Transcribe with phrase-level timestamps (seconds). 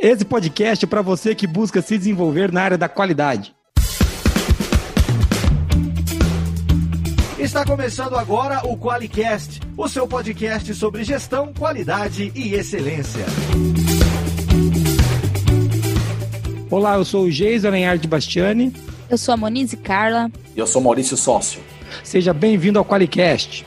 [0.00, 3.52] Esse podcast é para você que busca se desenvolver na área da qualidade.
[7.36, 13.24] Está começando agora o QualiCast, o seu podcast sobre gestão, qualidade e excelência.
[16.70, 18.72] Olá, eu sou o Geisa Lenhard Bastiani.
[19.10, 20.30] Eu sou a Monize Carla.
[20.54, 21.60] E eu sou Maurício Sócio.
[22.04, 23.66] Seja bem-vindo ao QualiCast.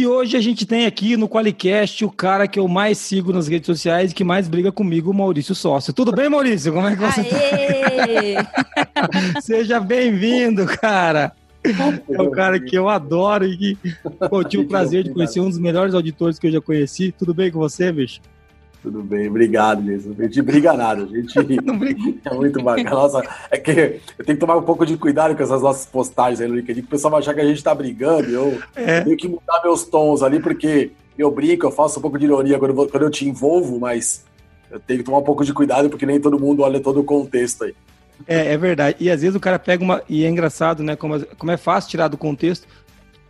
[0.00, 3.46] E hoje a gente tem aqui no Qualicast o cara que eu mais sigo nas
[3.46, 5.92] redes sociais e que mais briga comigo, o Maurício Sócio.
[5.92, 6.72] Tudo bem, Maurício?
[6.72, 8.34] Como é que você Aê!
[8.36, 9.40] tá?
[9.44, 11.32] Seja bem-vindo, cara.
[12.08, 13.78] É um cara que eu adoro e que
[14.32, 17.12] eu tive o prazer de conhecer um dos melhores auditores que eu já conheci.
[17.12, 18.22] Tudo bem com você, bicho?
[18.82, 20.14] Tudo bem, obrigado mesmo.
[20.18, 21.38] A gente briga nada, a gente
[22.24, 22.90] é muito bacana.
[22.90, 23.70] Nossa, é que
[24.18, 26.80] eu tenho que tomar um pouco de cuidado com essas nossas postagens aí no LinkedIn,
[26.80, 28.30] que o pessoal vai achar que a gente tá brigando.
[28.30, 29.02] Eu É.
[29.02, 32.58] tenho que mudar meus tons ali, porque eu brinco, eu faço um pouco de ironia
[32.58, 34.24] quando eu, quando eu te envolvo, mas
[34.70, 37.04] eu tenho que tomar um pouco de cuidado, porque nem todo mundo olha todo o
[37.04, 37.74] contexto aí.
[38.26, 38.96] É, é verdade.
[39.00, 40.02] E às vezes o cara pega uma.
[40.08, 40.94] E é engraçado, né?
[40.94, 42.66] Como, como é fácil tirar do contexto.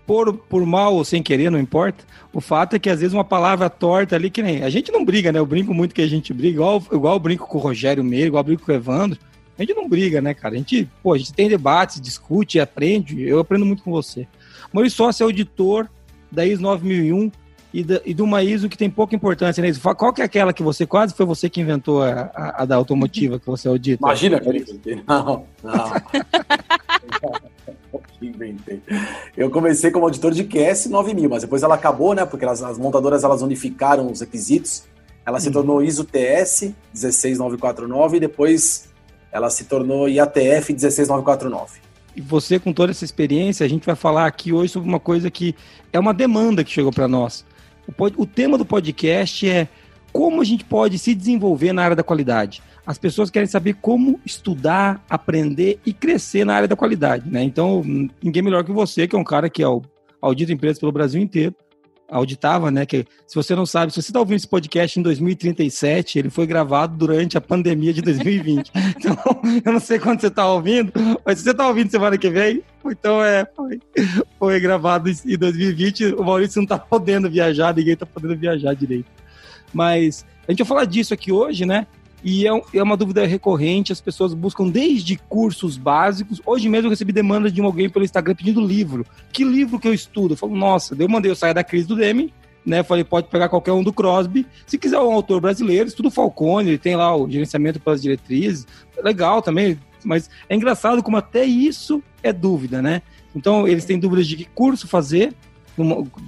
[0.07, 2.05] Por, por mal ou sem querer, não importa.
[2.33, 4.63] O fato é que às vezes uma palavra torta ali, que nem.
[4.65, 5.39] A gente não briga, né?
[5.39, 8.27] Eu brinco muito que a gente briga, igual, igual eu brinco com o Rogério Meira,
[8.27, 9.19] igual eu brinco com o Evandro.
[9.57, 10.55] A gente não briga, né, cara?
[10.55, 13.23] A gente, pô, a gente tem debates, discute, aprende.
[13.23, 14.27] Eu aprendo muito com você.
[14.73, 15.89] Maurício Sócio é auditor
[16.33, 17.31] da ISO 9001
[17.73, 19.71] e, da, e de uma ISO que tem pouca importância, né?
[19.97, 22.75] Qual que é aquela que você quase foi você que inventou a, a- a da
[22.75, 24.03] automotiva que você audita?
[24.05, 25.05] Imagina, Felipe.
[25.07, 25.93] Não, não.
[28.23, 28.81] Inventei.
[29.37, 32.25] Eu comecei como auditor de QS 9000, mas depois ela acabou, né?
[32.27, 34.85] Porque elas- as montadoras elas unificaram os requisitos.
[35.25, 35.53] Ela se Uhum.
[35.55, 38.89] tornou ISO TS 16949 e depois
[39.33, 41.81] ela se tornou IATF 16949.
[42.17, 45.31] E você, com toda essa experiência, a gente vai falar aqui hoje sobre uma coisa
[45.31, 45.55] que
[45.93, 47.45] é uma demanda que chegou para nós.
[47.87, 49.69] O, pod- o tema do podcast é
[50.13, 52.63] como a gente pode se desenvolver na área da qualidade.
[52.87, 57.43] As pessoas querem saber como estudar, aprender e crescer na área da qualidade, né?
[57.43, 57.83] Então,
[58.23, 59.83] ninguém melhor que você, que é um cara que é o
[60.21, 61.55] audita empresas pelo Brasil inteiro,
[62.11, 62.85] auditava, né?
[62.85, 66.47] Que se você não sabe, se você está ouvindo esse podcast em 2037, ele foi
[66.47, 68.71] gravado durante a pandemia de 2020.
[68.97, 69.17] então,
[69.65, 70.93] eu não sei quando você está ouvindo,
[71.25, 73.81] mas se você está ouvindo semana que vem, então é, foi,
[74.39, 76.15] foi gravado em 2020.
[76.15, 79.20] O Maurício não está podendo viajar, ninguém está podendo viajar direito.
[79.73, 81.87] Mas a gente vai falar disso aqui hoje, né?
[82.23, 86.41] E é, é uma dúvida recorrente, as pessoas buscam desde cursos básicos.
[86.45, 89.07] Hoje mesmo eu recebi demanda de alguém pelo Instagram pedindo livro.
[89.33, 90.35] Que livro que eu estudo?
[90.35, 92.31] Eu falo, nossa, eu mandei eu sair da crise do Deming,
[92.65, 92.83] né?
[92.83, 94.47] Falei, pode pegar qualquer um do Crosby.
[94.67, 98.67] Se quiser um autor brasileiro, estuda o Falcone, ele tem lá o gerenciamento pelas diretrizes.
[99.03, 103.01] Legal também, mas é engraçado como até isso é dúvida, né?
[103.35, 105.33] Então, eles têm dúvidas de que curso fazer,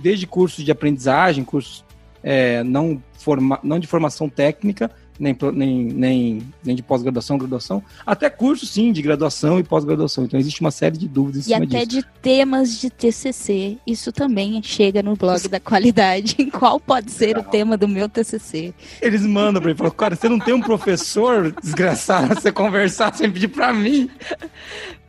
[0.01, 1.85] desde cursos de aprendizagem, cursos
[2.23, 8.29] é, não, forma, não de formação técnica, nem, nem, nem, nem de pós-graduação, graduação, até
[8.29, 10.25] cursos, sim, de graduação e pós-graduação.
[10.25, 12.01] Então, existe uma série de dúvidas E até disso.
[12.01, 13.79] de temas de TCC.
[13.87, 16.35] Isso também chega no blog da qualidade.
[16.51, 18.75] Qual pode ser o tema do meu TCC?
[19.01, 23.31] Eles mandam pra mim, falam, cara, você não tem um professor desgraçado você conversar sem
[23.31, 24.11] pedir pra mim?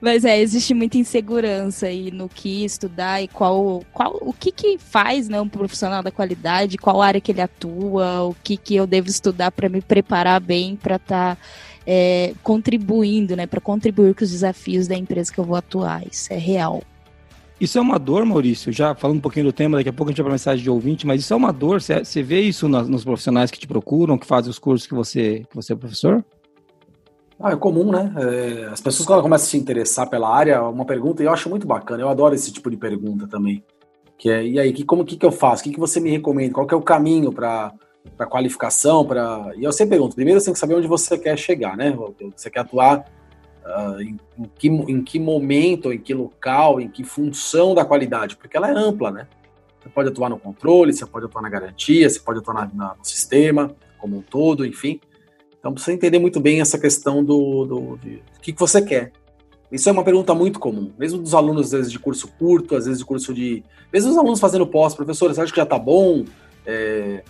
[0.04, 4.78] Mas é, existe muita insegurança aí no que estudar e qual, qual o que que
[4.78, 8.86] faz né, um profissional da qualidade, qual área que ele atua, o que que eu
[8.86, 11.38] devo estudar para me preparar bem para estar
[12.44, 16.06] contribuindo, né, para contribuir com os desafios da empresa que eu vou atuar.
[16.06, 16.84] Isso é real.
[17.58, 20.12] Isso é uma dor, Maurício, já falando um pouquinho do tema, daqui a pouco a
[20.12, 23.06] gente vai para mensagem de ouvinte, mas isso é uma dor, você, vê isso nos
[23.06, 26.26] profissionais que te procuram, que fazem os cursos que você, que você é professor?
[27.46, 28.10] Ah, é comum, né?
[28.18, 31.50] É, as pessoas quando começam a se interessar pela área, uma pergunta, e eu acho
[31.50, 33.62] muito bacana, eu adoro esse tipo de pergunta também.
[34.18, 35.60] Que é, e aí, que, como que, que eu faço?
[35.60, 36.54] O que, que você me recomenda?
[36.54, 37.74] Qual que é o caminho para
[38.30, 39.06] qualificação?
[39.06, 39.52] Pra...
[39.58, 41.94] E eu sempre pergunto, primeiro você tem que saber onde você quer chegar, né?
[42.34, 43.04] Você quer atuar
[43.66, 48.38] ah, em, em que, em que momento, em que local, em que função da qualidade,
[48.38, 49.28] porque ela é ampla, né?
[49.82, 52.96] Você pode atuar no controle, você pode atuar na garantia, você pode atuar na- na-
[52.96, 55.02] no sistema como um todo, enfim.
[55.64, 59.14] Então precisa entender muito bem essa questão do, do, de, do que, que você quer.
[59.72, 62.84] Isso é uma pergunta muito comum, mesmo dos alunos, às vezes, de curso curto, às
[62.84, 63.64] vezes de curso de.
[63.92, 66.26] Mesmo os alunos fazendo pós, professor, você acha que já está bom?
[66.66, 67.24] É,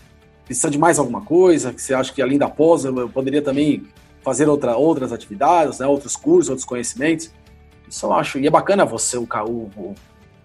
[0.45, 1.71] precisa de mais alguma coisa?
[1.71, 3.83] Que você acha que além da pós eu, poderia também
[4.23, 7.29] fazer outra, outras atividades, né, outros cursos, outros conhecimentos?
[7.87, 8.39] Isso eu acho.
[8.39, 9.95] E é bacana você, o, o, o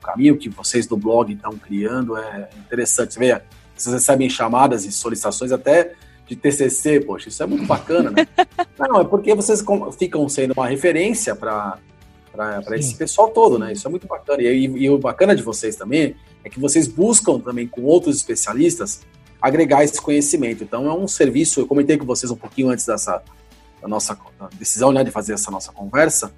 [0.02, 3.14] caminho que vocês do blog estão criando, é interessante.
[3.14, 3.42] Você vê,
[3.74, 5.94] vocês recebem chamadas e solicitações até
[6.28, 8.26] de TCC, poxa, isso é muito bacana, né?
[8.78, 9.64] Não, é porque vocês
[9.98, 11.78] ficam sendo uma referência para
[12.30, 13.72] para esse pessoal todo, né?
[13.72, 14.40] Isso é muito bacana.
[14.40, 16.14] E, e, e, o bacana de vocês também
[16.44, 19.00] é que vocês buscam também com outros especialistas
[19.42, 20.62] agregar esse conhecimento.
[20.62, 23.22] Então é um serviço, eu comentei com vocês um pouquinho antes dessa
[23.80, 24.16] da nossa
[24.54, 26.32] decisão né, de fazer essa nossa conversa,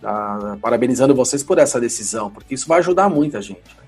[0.00, 3.76] tá, parabenizando vocês por essa decisão, porque isso vai ajudar muita gente.
[3.76, 3.82] Né?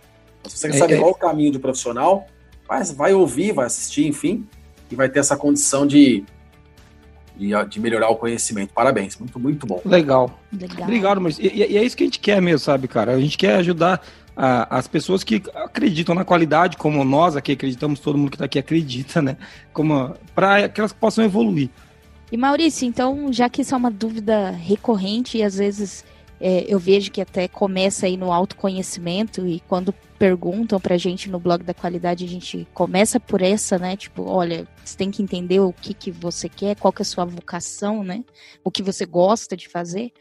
[0.47, 2.27] Se você quer saber é, é, qual o caminho de profissional,
[2.67, 4.47] vai, vai ouvir, vai assistir, enfim,
[4.95, 6.25] e vai ter essa condição de
[7.37, 8.73] de, de, melhorar o conhecimento.
[8.73, 9.83] Parabéns, muito, muito bom.
[9.85, 10.39] Legal.
[10.53, 10.85] Legal.
[10.85, 13.13] Obrigado, mas e, e, é isso que a gente quer mesmo, sabe, cara?
[13.13, 14.01] A gente quer ajudar
[14.37, 18.45] a, as pessoas que acreditam na qualidade, como nós aqui acreditamos, todo mundo que está
[18.45, 19.37] aqui acredita, né?
[19.73, 21.71] Como para que elas possam evoluir.
[22.31, 26.05] E Maurício, então, já que isso é uma dúvida recorrente e às vezes
[26.47, 31.41] é, eu vejo que até começa aí no autoconhecimento e quando perguntam pra gente no
[31.41, 33.97] blog da qualidade, a gente começa por essa, né?
[33.97, 37.07] Tipo, olha, você tem que entender o que, que você quer, qual que é a
[37.07, 38.23] sua vocação, né?
[38.63, 40.13] O que você gosta de fazer.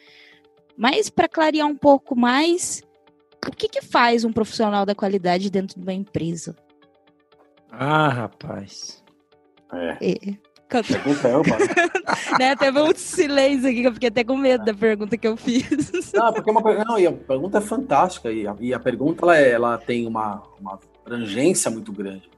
[0.78, 2.82] Mas para clarear um pouco mais,
[3.46, 6.56] o que, que faz um profissional da qualidade dentro de uma empresa?
[7.70, 9.04] Ah, rapaz.
[9.74, 10.38] É.
[10.78, 10.84] é.
[10.84, 12.56] Pergunta é, né?
[12.56, 16.12] Teve um silêncio aqui que eu fiquei até com medo da pergunta que eu fiz.
[16.14, 19.24] Não, porque é uma, não, e a pergunta é fantástica e a, e a pergunta
[19.24, 22.30] ela, é, ela tem uma, uma abrangência muito grande.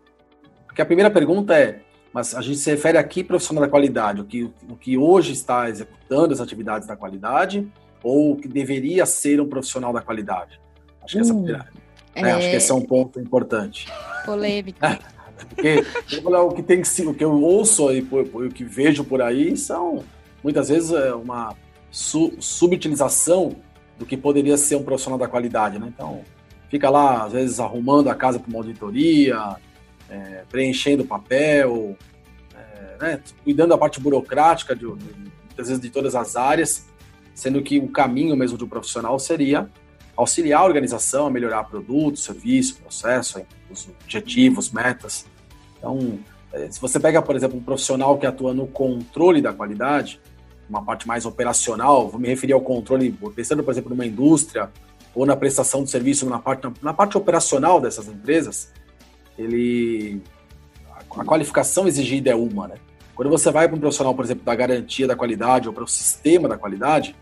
[0.66, 1.80] Porque a primeira pergunta é,
[2.16, 5.70] mas a gente se refere aqui profissional da qualidade, o que, o que hoje está
[5.70, 7.68] executando as atividades da qualidade
[8.02, 10.60] ou o que deveria ser um profissional da qualidade?
[11.04, 11.58] Acho que, essa, uh,
[12.16, 12.32] é...
[12.32, 13.88] acho que esse é um ponto importante.
[14.26, 15.00] Polêmica.
[15.50, 15.84] Porque
[16.18, 20.04] o que tem que o que eu ouço e o que vejo por aí são
[20.44, 21.56] muitas vezes é uma
[21.92, 23.56] su, subutilização
[23.98, 25.92] do que poderia ser um profissional da qualidade, né?
[25.94, 26.22] Então
[26.70, 29.56] fica lá às vezes arrumando a casa para uma auditoria,
[30.10, 31.98] é, preenchendo papel,
[32.54, 33.22] é, né?
[33.44, 35.14] cuidando da parte burocrática de, de,
[35.46, 36.86] muitas vezes de todas as áreas,
[37.34, 39.70] sendo que o caminho mesmo do profissional seria
[40.16, 45.26] auxiliar a organização a melhorar produto, serviço, processo, os objetivos, metas.
[45.78, 46.20] Então,
[46.54, 50.20] é, se você pega, por exemplo, um profissional que atua no controle da qualidade,
[50.70, 54.72] uma parte mais operacional, vou me referir ao controle, pensando, por exemplo, numa indústria
[55.14, 58.72] ou na prestação de serviço na parte, na parte operacional dessas empresas,
[59.38, 60.22] ele
[61.18, 62.76] a qualificação exigida é uma, né?
[63.16, 65.88] Quando você vai para um profissional, por exemplo, da garantia da qualidade ou para o
[65.88, 67.16] sistema da qualidade,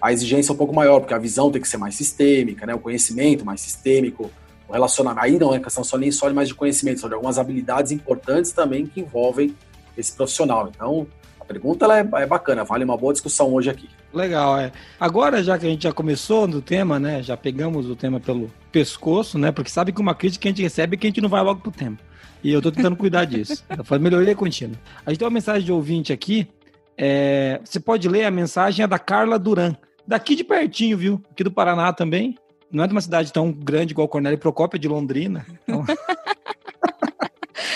[0.00, 2.74] a exigência é um pouco maior, porque a visão tem que ser mais sistêmica, né?
[2.74, 4.30] o conhecimento mais sistêmico,
[4.68, 5.24] o relacionamento.
[5.24, 8.52] Aí não é questão só nem só mais de conhecimento, são de algumas habilidades importantes
[8.52, 9.54] também que envolvem
[9.96, 10.70] esse profissional.
[10.74, 11.06] Então,
[11.40, 13.88] a pergunta ela é, é bacana, vale uma boa discussão hoje aqui.
[14.12, 14.70] Legal, é.
[15.00, 17.22] Agora, já que a gente já começou no tema, né?
[17.22, 19.50] Já pegamos o tema pelo pescoço, né?
[19.50, 21.42] Porque sabe que uma crítica que a gente recebe é que a gente não vai
[21.42, 21.98] logo pro tema.
[22.42, 23.64] E eu tô tentando cuidar disso.
[23.84, 24.76] Faz melhoria contínua.
[25.04, 26.48] A gente tem uma mensagem de ouvinte aqui.
[26.96, 29.74] É, você pode ler a mensagem, é da Carla Duran
[30.08, 31.22] daqui de pertinho, viu?
[31.30, 32.34] Aqui do Paraná também.
[32.72, 35.46] Não é de uma cidade tão grande igual Cornélio Procópio, é de Londrina.
[35.62, 35.84] Então...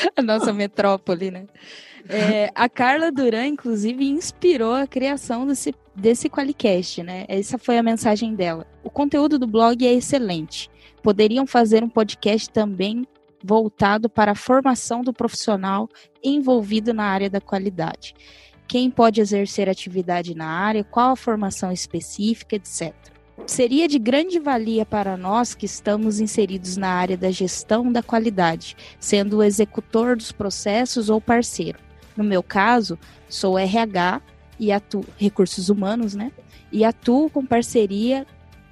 [0.16, 1.46] a nossa metrópole, né?
[2.08, 7.24] É, a Carla Duran, inclusive, inspirou a criação desse, desse Qualicast, né?
[7.28, 8.66] Essa foi a mensagem dela.
[8.82, 10.70] O conteúdo do blog é excelente.
[11.02, 13.06] Poderiam fazer um podcast também
[13.44, 15.88] voltado para a formação do profissional
[16.22, 18.14] envolvido na área da qualidade
[18.66, 22.94] quem pode exercer atividade na área, qual a formação específica, etc.
[23.46, 28.76] Seria de grande valia para nós que estamos inseridos na área da gestão da qualidade,
[29.00, 31.78] sendo o executor dos processos ou parceiro.
[32.16, 34.20] No meu caso, sou RH
[34.58, 36.30] e atuo recursos humanos, né?
[36.70, 38.26] E atuo com parceria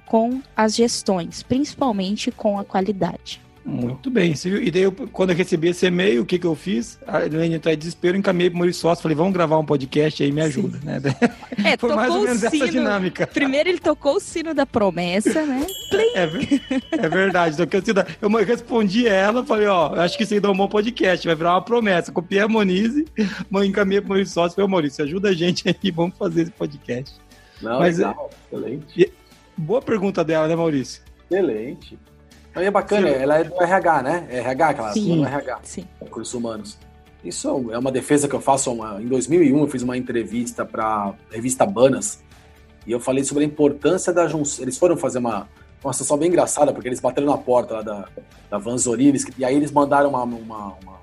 [0.05, 3.41] com as gestões, principalmente com a qualidade.
[3.63, 4.33] Muito bem.
[4.45, 6.99] E daí, eu, quando eu recebi esse e-mail, o que, que eu fiz?
[7.05, 10.23] A Helene entrou em desespero, encaminhei para o Maurício Sócio, falei, vamos gravar um podcast
[10.23, 10.79] aí, me ajuda.
[10.83, 10.99] Né?
[11.63, 13.27] É, Foi mais ou menos sino, essa dinâmica.
[13.27, 15.65] Primeiro ele tocou o sino da promessa, né?
[16.15, 16.23] É,
[17.05, 17.57] é verdade.
[17.59, 17.67] Eu,
[18.21, 21.53] eu respondi ela, falei, ó, acho que isso aí dá um bom podcast, vai virar
[21.53, 22.11] uma promessa.
[22.11, 23.05] Copiei a Monize,
[23.63, 27.15] encaminhei para o Maurício Sócio, falei, Maurício, ajuda a gente aí, vamos fazer esse podcast.
[27.61, 29.13] Não, Mas, legal, excelente.
[29.55, 31.03] Boa pergunta dela, né, Maurício?
[31.29, 31.97] Excelente.
[32.53, 33.13] Aí é bacana, sim.
[33.13, 34.27] ela é do RH, né?
[34.29, 35.59] É RH, que ela sim, RH.
[35.63, 35.87] Sim.
[36.01, 36.77] Recursos humanos.
[37.23, 38.71] Isso é uma defesa que eu faço.
[38.71, 42.21] Uma, em 2001, eu fiz uma entrevista para a revista Banas
[42.85, 44.63] e eu falei sobre a importância da junção.
[44.63, 45.47] Eles foram fazer uma,
[45.83, 48.07] uma situação bem engraçada, porque eles bateram na porta lá da,
[48.49, 51.01] da Vanzori, e aí eles mandaram uma, uma, uma,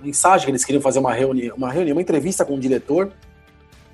[0.00, 3.12] mensagem que eles queriam fazer uma reunião, uma reunião, uma entrevista com o diretor.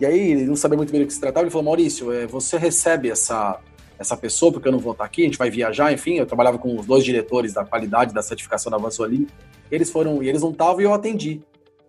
[0.00, 1.45] E aí ele não sabia muito bem do que se tratava.
[1.45, 3.61] Ele falou: Maurício, é, você recebe essa,
[3.99, 6.59] essa pessoa, porque eu não vou estar aqui, a gente vai viajar, enfim, eu trabalhava
[6.59, 9.26] com os dois diretores da qualidade da certificação da Vanzolin,
[9.71, 11.40] eles foram, e eles não estavam e eu atendi.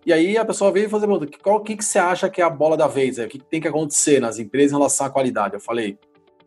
[0.05, 2.49] E aí a pessoa veio e falou, qual que, que você acha que é a
[2.49, 3.19] bola da vez?
[3.19, 5.53] O que tem que acontecer nas empresas em relação à qualidade?
[5.53, 5.97] Eu falei,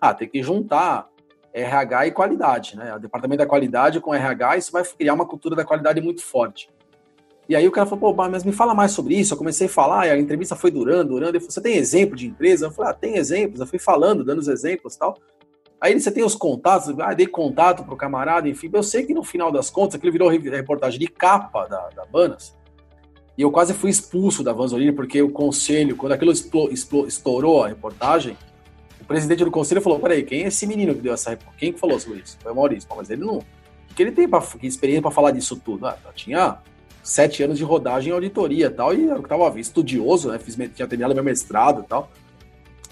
[0.00, 1.09] Ah, tem que juntar
[1.52, 2.95] RH e qualidade, né?
[2.97, 6.69] O departamento da qualidade com RH, isso vai criar uma cultura da qualidade muito forte.
[7.49, 9.35] E aí o cara falou, pô, mas me fala mais sobre isso.
[9.35, 11.31] Eu comecei a falar, e a entrevista foi durando, durando.
[11.37, 12.66] Ele falou, você tem exemplo de empresa?
[12.66, 13.61] Eu falei, ah, tem exemplos.
[13.61, 15.19] Eu fui falando, dando os exemplos e tal.
[15.82, 18.70] Aí você tem os contatos, ah, dei contato pro camarada, enfim.
[18.72, 22.56] Eu sei que no final das contas, aquilo virou reportagem de capa da, da Banas.
[23.36, 28.38] E eu quase fui expulso da Vanzolini, porque o conselho, quando aquilo estourou a reportagem,
[29.00, 31.58] o presidente do conselho falou: peraí, quem é esse menino que deu essa reportagem?
[31.58, 32.38] Quem que falou sobre isso?
[32.40, 32.88] Foi o Maurício.
[32.96, 33.38] Mas ele não.
[33.38, 35.88] O que ele tem pra, que experiência para falar disso tudo?
[35.88, 36.58] Ah, tinha
[37.02, 40.38] sete anos de rodagem em auditoria e tal, e eu tava estudioso, né?
[40.38, 42.08] Fiz, tinha terminado meu mestrado e tal.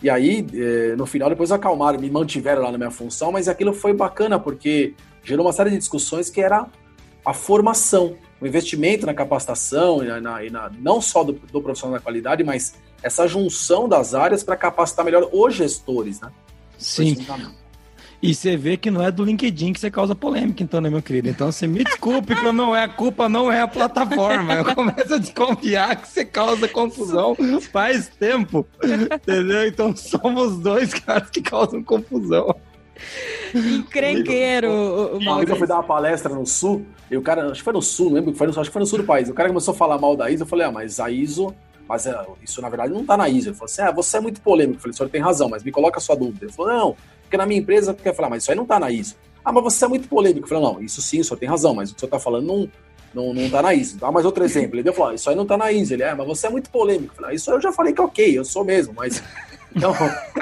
[0.02, 3.72] E aí, eh, no final, depois acalmaram, me mantiveram lá na minha função, mas aquilo
[3.72, 6.66] foi bacana, porque gerou uma série de discussões que era
[7.24, 11.98] a formação, o investimento na capacitação, e na, e na não só do, do, profissional
[11.98, 16.30] da qualidade, mas essa junção das áreas para capacitar melhor os gestores, né?
[16.78, 17.14] Sim.
[18.22, 21.00] E você vê que não é do LinkedIn que você causa polêmica, então, né, meu
[21.00, 21.28] querido?
[21.28, 24.54] Então você me desculpe que não é a culpa, não é a plataforma.
[24.54, 27.34] Eu começo a desconfiar que você causa confusão
[27.72, 28.66] faz tempo.
[28.82, 29.66] Entendeu?
[29.66, 32.54] Então somos dois caras que causam confusão.
[33.54, 35.16] Encrenqueiro.
[35.16, 37.72] Uma vez eu fui dar uma palestra no sul, e o cara, acho que foi
[37.72, 39.30] no sul, não lembro que foi no sul, acho que foi no sul do país.
[39.30, 41.54] O cara começou a falar mal da ISO, eu falei, ah, mas a ISO
[41.88, 43.48] mas é, isso na verdade não tá na ISO.
[43.48, 44.76] Ele falou assim: ah, você é muito polêmico.
[44.76, 46.44] Eu falei, o senhor tem razão, mas me coloca a sua dúvida.
[46.44, 46.96] Ele falou, não,
[47.30, 49.14] porque na minha empresa, quer falar, mas isso aí não tá na ISO.
[49.44, 50.44] Ah, mas você é muito polêmico.
[50.44, 52.18] Eu falei, não, isso sim, o senhor tem razão, mas o que o senhor tá
[52.18, 52.68] falando não,
[53.14, 53.98] não, não tá na ISO.
[53.98, 54.80] Dá mais outro exemplo.
[54.80, 55.94] Ele falou, isso aí não tá na ISO.
[55.94, 57.12] Ele, é, mas você é muito polêmico.
[57.12, 59.22] Eu falei, ah, isso eu já falei que é ok, eu sou mesmo, mas.
[59.72, 59.94] Então,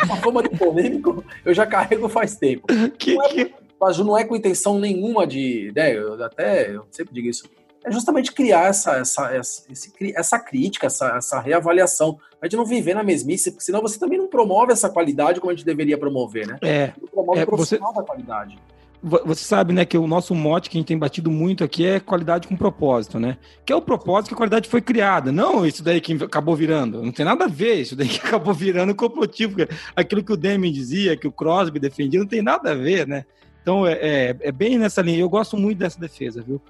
[0.05, 2.67] uma forma de polêmico eu já carrego faz tempo.
[2.97, 3.55] Que, não, é, que...
[3.79, 5.71] Mas não é com intenção nenhuma de.
[5.77, 7.45] Né, eu até eu sempre digo isso
[7.89, 12.19] é justamente criar essa, essa, essa, esse, essa crítica, essa, essa reavaliação.
[12.41, 15.51] A gente não viver na mesmice, porque senão você também não promove essa qualidade como
[15.51, 16.59] a gente deveria promover, né?
[16.63, 16.93] É.
[17.01, 18.01] Não promove é, o profissional você...
[18.01, 18.59] da qualidade.
[19.01, 22.01] Você sabe, né, que o nosso mote que a gente tem batido muito aqui é
[22.01, 23.39] qualidade com propósito, né?
[23.65, 27.01] Que é o propósito que a qualidade foi criada, não isso daí que acabou virando.
[27.01, 29.55] Não tem nada a ver isso daí que acabou virando complotivo.
[29.95, 33.25] Aquilo que o Deming dizia, que o Crosby defendia, não tem nada a ver, né?
[33.63, 35.21] Então é, é, é bem nessa linha.
[35.21, 36.61] Eu gosto muito dessa defesa, viu?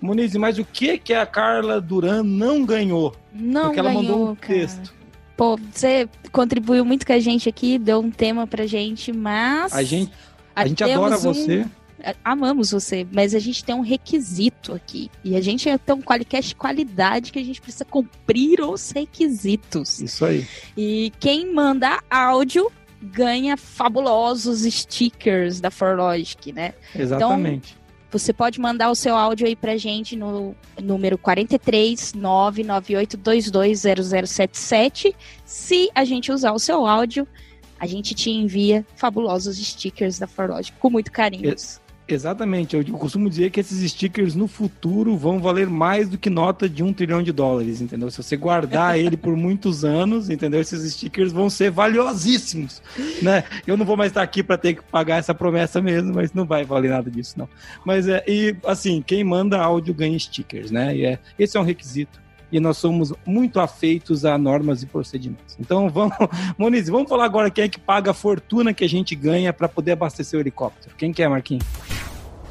[0.00, 3.14] Muniz, mas o que que a Carla Duran não ganhou?
[3.32, 4.54] Não Porque ela mandou um cara.
[4.54, 4.94] texto.
[5.36, 9.72] Pô, você contribuiu muito com a gente aqui, deu um tema pra gente, mas.
[9.72, 10.12] A gente,
[10.54, 11.18] a gente adora um...
[11.18, 11.66] você.
[12.24, 15.10] Amamos você, mas a gente tem um requisito aqui.
[15.22, 20.00] E a gente tem um qualicast qualidade que a gente precisa cumprir os requisitos.
[20.00, 20.46] Isso aí.
[20.76, 26.74] E quem manda áudio ganha fabulosos stickers da Forlogic, né?
[26.94, 27.72] Exatamente.
[27.72, 27.79] Então,
[28.10, 35.14] você pode mandar o seu áudio aí pra gente no número 43 998220077.
[35.44, 37.28] Se a gente usar o seu áudio,
[37.78, 41.54] a gente te envia fabulosos stickers da Forlogic com muito carinho.
[42.14, 46.68] Exatamente, eu costumo dizer que esses stickers no futuro vão valer mais do que nota
[46.68, 48.10] de um trilhão de dólares, entendeu?
[48.10, 50.60] Se você guardar ele por muitos anos, entendeu?
[50.60, 52.82] Esses stickers vão ser valiosíssimos,
[53.22, 53.44] né?
[53.66, 56.44] Eu não vou mais estar aqui para ter que pagar essa promessa mesmo, mas não
[56.44, 57.48] vai valer nada disso, não.
[57.84, 60.96] Mas é, e assim, quem manda áudio ganha stickers, né?
[60.96, 62.20] E é, esse é um requisito
[62.50, 65.56] e nós somos muito afeitos a normas e procedimentos.
[65.58, 66.16] Então vamos,
[66.56, 69.68] Moniz, vamos falar agora quem é que paga a fortuna que a gente ganha para
[69.68, 70.94] poder abastecer o helicóptero.
[70.96, 71.64] Quem quer, Marquinhos?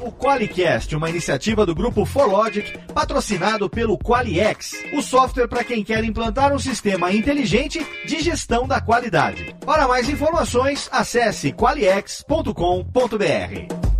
[0.00, 6.02] O QualiCast, uma iniciativa do grupo ForLogic, patrocinado pelo QualiX, o software para quem quer
[6.04, 9.54] implantar um sistema inteligente de gestão da qualidade.
[9.64, 13.99] Para mais informações, acesse qualiex.com.br.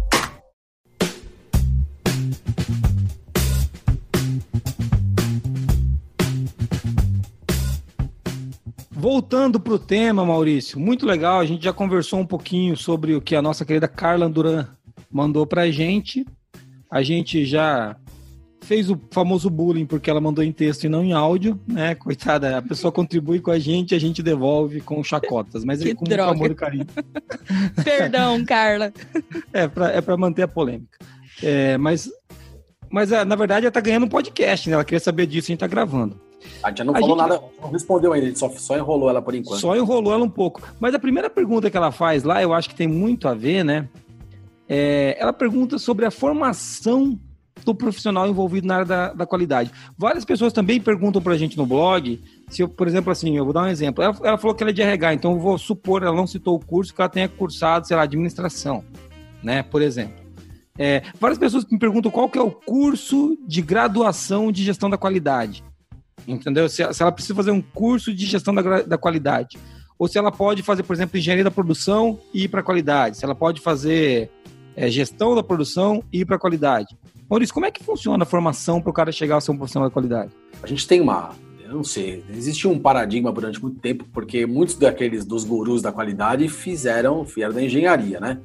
[9.01, 11.41] Voltando para o tema, Maurício, muito legal.
[11.41, 14.67] A gente já conversou um pouquinho sobre o que a nossa querida Carla Duran
[15.11, 16.27] mandou pra gente.
[16.91, 17.97] A gente já
[18.61, 21.95] fez o famoso bullying porque ela mandou em texto e não em áudio, né?
[21.95, 26.05] Coitada, a pessoa contribui com a gente, a gente devolve com chacotas, mas é com
[26.05, 26.87] muito amor e carinho.
[27.83, 28.93] Perdão, Carla.
[29.51, 30.99] É para é pra manter a polêmica.
[31.43, 32.11] É, mas,
[32.91, 34.75] mas é, na verdade ela tá ganhando um podcast, né?
[34.75, 36.21] Ela queria saber disso, a gente tá gravando.
[36.63, 37.29] A gente não a falou gente...
[37.29, 39.61] nada, não respondeu ainda, só, só enrolou ela por enquanto.
[39.61, 40.63] Só enrolou ela um pouco.
[40.79, 43.65] Mas a primeira pergunta que ela faz lá, eu acho que tem muito a ver,
[43.65, 43.89] né?
[44.69, 47.19] É, ela pergunta sobre a formação
[47.65, 49.71] do profissional envolvido na área da, da qualidade.
[49.97, 53.45] Várias pessoas também perguntam para a gente no blog, se eu, por exemplo, assim, eu
[53.45, 54.03] vou dar um exemplo.
[54.03, 56.57] Ela, ela, falou que ela é de RH, então eu vou supor, ela não citou
[56.57, 58.85] o curso, que ela tenha cursado, sei lá, administração,
[59.43, 60.21] né, por exemplo.
[60.79, 64.97] É, várias pessoas me perguntam qual que é o curso de graduação de gestão da
[64.97, 65.63] qualidade,
[66.27, 66.69] entendeu?
[66.69, 69.59] Se, se ela precisa fazer um curso de gestão da, da qualidade.
[69.99, 73.25] ou se ela pode fazer, por exemplo, engenharia da produção e ir para qualidade, se
[73.25, 74.31] ela pode fazer
[74.77, 76.97] é, gestão da produção e ir para qualidade.
[77.29, 79.89] Maurício, como é que funciona a formação para o cara chegar a ser um profissional
[79.89, 80.33] da qualidade?
[80.63, 81.31] A gente tem uma,
[81.63, 85.93] eu não sei, existe um paradigma durante muito tempo, porque muitos daqueles dos gurus da
[85.93, 88.41] qualidade fizeram, vieram da engenharia, né?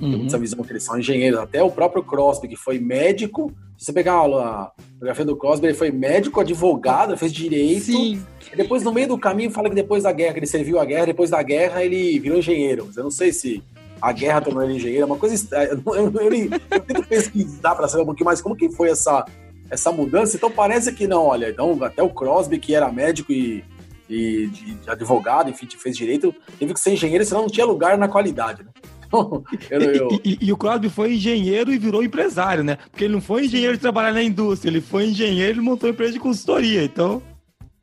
[0.00, 0.10] Uhum.
[0.10, 1.38] Tem muita visão que eles são engenheiros.
[1.38, 3.52] Até o próprio Crosby, que foi médico.
[3.78, 7.84] Se você pegar a biografia do Crosby, ele foi médico, advogado, fez direito.
[7.84, 8.22] Sim.
[8.52, 10.84] E depois, no meio do caminho, fala que depois da guerra, que ele serviu a
[10.84, 12.88] guerra, depois da guerra ele virou engenheiro.
[12.96, 13.62] Eu não sei se
[14.00, 15.68] a guerra tornou ele engenheiro, é uma coisa estranha.
[15.68, 19.24] Eu, eu, eu, eu tento pesquisar para saber um pouquinho mais como que foi essa,
[19.70, 20.36] essa mudança.
[20.36, 23.64] Então parece que não, olha, então até o Crosby, que era médico e,
[24.08, 27.98] e de, de advogado, enfim, fez direito, teve que ser engenheiro, senão não tinha lugar
[27.98, 28.70] na qualidade, né?
[29.70, 30.08] eu, eu...
[30.24, 32.76] E, e, e, o Crosby foi engenheiro e virou empresário, né?
[32.90, 35.92] Porque ele não foi engenheiro de trabalhar na indústria, ele foi engenheiro e montou uma
[35.92, 37.22] empresa de consultoria, então...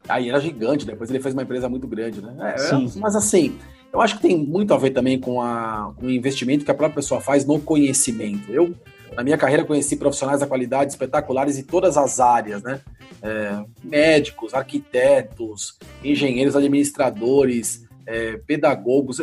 [0.07, 2.53] Aí era gigante, depois ele fez uma empresa muito grande, né?
[2.55, 2.91] É, Sim.
[2.97, 3.57] mas assim,
[3.93, 6.73] eu acho que tem muito a ver também com, a, com o investimento que a
[6.73, 8.51] própria pessoa faz no conhecimento.
[8.51, 8.73] Eu,
[9.15, 12.81] na minha carreira, conheci profissionais da qualidade espetaculares em todas as áreas, né?
[13.21, 19.21] É, médicos, arquitetos, engenheiros, administradores, é, pedagogos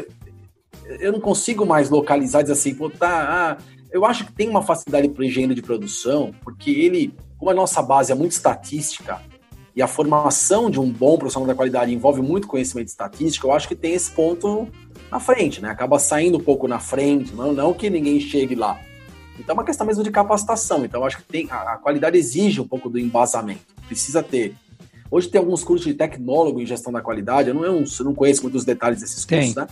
[0.84, 4.62] eu não consigo mais localizar, dizer assim, pô, tá, ah, eu acho que tem uma
[4.62, 9.20] facilidade para o engenheiro de produção, porque ele, como a nossa base é muito estatística,
[9.74, 13.68] e a formação de um bom profissional da qualidade envolve muito conhecimento estatístico, eu acho
[13.68, 14.68] que tem esse ponto
[15.10, 15.70] na frente, né?
[15.70, 18.80] Acaba saindo um pouco na frente, não, não que ninguém chegue lá.
[19.38, 20.84] Então é uma questão mesmo de capacitação.
[20.84, 23.60] Então eu acho que tem, a, a qualidade exige um pouco do embasamento.
[23.86, 24.54] Precisa ter.
[25.10, 28.42] Hoje tem alguns cursos de tecnólogo em gestão da qualidade, eu não, eu não conheço
[28.42, 29.64] muitos detalhes desses cursos, tem.
[29.64, 29.68] né?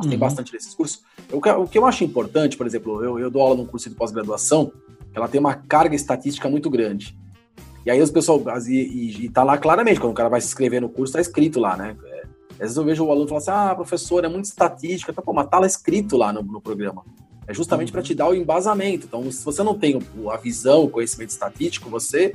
[0.00, 0.08] Uhum.
[0.08, 1.02] tem bastante desses cursos.
[1.30, 3.88] O que, o que, eu acho importante, por exemplo, eu, eu dou aula num curso
[3.88, 4.72] de pós-graduação,
[5.14, 7.16] ela tem uma carga estatística muito grande.
[7.84, 10.46] E aí os pessoal, e, e, e, tá lá claramente, quando o cara vai se
[10.46, 11.96] inscrever no curso, tá escrito lá, né?
[12.04, 12.22] É,
[12.52, 15.32] às vezes eu vejo o aluno falar assim, ah, professor, é muito estatística, tá, pô,
[15.32, 17.04] mas tá lá escrito lá no, no programa.
[17.46, 17.94] É justamente uhum.
[17.94, 19.06] para te dar o embasamento.
[19.06, 19.98] Então, se você não tem
[20.30, 22.34] a visão, o conhecimento estatístico, você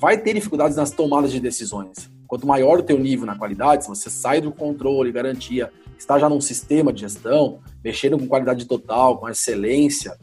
[0.00, 2.10] vai ter dificuldades nas tomadas de decisões.
[2.26, 6.28] Quanto maior o teu nível na qualidade, se você sai do controle, garantia, está já
[6.28, 10.16] num sistema de gestão, mexendo com qualidade total, com excelência,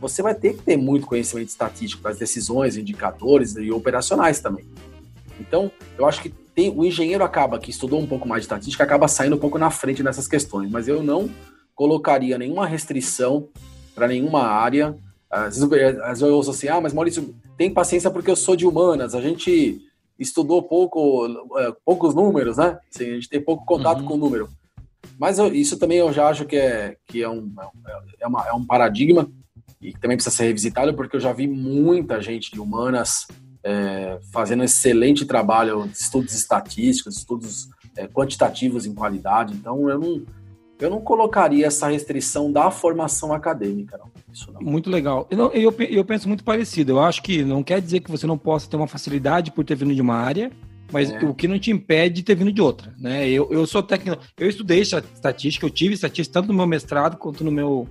[0.00, 4.64] você vai ter que ter muito conhecimento estatístico das decisões, indicadores e operacionais também.
[5.38, 8.82] Então, eu acho que tem, o engenheiro acaba, que estudou um pouco mais de estatística,
[8.82, 11.30] acaba saindo um pouco na frente nessas questões, mas eu não
[11.74, 13.48] colocaria nenhuma restrição
[13.94, 14.96] para nenhuma área.
[15.30, 18.56] Às vezes, às vezes eu ouço assim, ah, mas Maurício, tem paciência porque eu sou
[18.56, 19.80] de humanas, a gente
[20.18, 22.78] estudou pouco, uh, poucos números, né?
[22.92, 24.06] Assim, a gente tem pouco contato uhum.
[24.06, 24.48] com o número.
[25.20, 27.52] Mas eu, isso também eu já acho que é, que é, um,
[28.18, 29.30] é, uma, é um paradigma
[29.78, 33.26] e também precisa ser revisitado, porque eu já vi muita gente de humanas
[33.62, 39.52] é, fazendo excelente trabalho de estudos estatísticos, estudos é, quantitativos em qualidade.
[39.52, 40.22] Então, eu não,
[40.80, 43.98] eu não colocaria essa restrição da formação acadêmica.
[43.98, 44.10] Não.
[44.32, 44.62] Isso não.
[44.62, 45.26] Muito legal.
[45.30, 46.92] Eu, eu, eu penso muito parecido.
[46.92, 49.74] Eu acho que não quer dizer que você não possa ter uma facilidade por ter
[49.74, 50.50] vindo de uma área,
[50.92, 51.24] mas é.
[51.24, 53.28] o que não te impede de ter vindo de outra, né?
[53.28, 57.44] Eu, eu sou técnico, eu estudei estatística, eu tive estatística tanto no meu mestrado quanto
[57.44, 57.88] no meu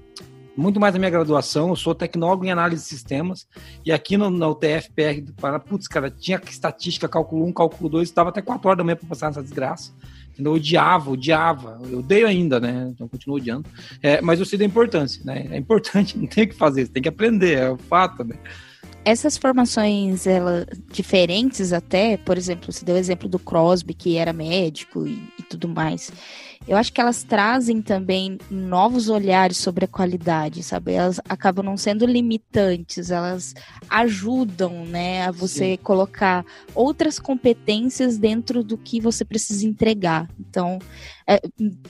[0.60, 3.48] muito mais na minha graduação, eu sou tecnólogo em análise de sistemas,
[3.86, 8.10] e aqui no, na UTF-PR do Paraná, putz, cara, tinha estatística, cálculo 1, cálculo 2,
[8.10, 9.94] estava até 4 horas da manhã para passar essa desgraça.
[10.38, 12.90] Eu odiava, odiava, eu odeio ainda, né?
[12.94, 13.68] Então continuo odiando.
[14.02, 15.48] É, mas eu sei da importância, né?
[15.52, 18.38] É importante, não tem o que fazer, você tem que aprender, é o fato, né?
[19.06, 24.34] Essas formações ela, diferentes até, por exemplo, você deu o exemplo do Crosby, que era
[24.34, 26.12] médico e, e, tudo mais.
[26.68, 30.94] Eu acho que elas trazem também novos olhares sobre a qualidade, sabe?
[30.94, 33.56] Elas acabam não sendo limitantes, elas
[33.90, 35.78] ajudam, né, a você Sim.
[35.82, 40.30] colocar outras competências dentro do que você precisa entregar.
[40.40, 40.78] Então,
[41.26, 41.40] é,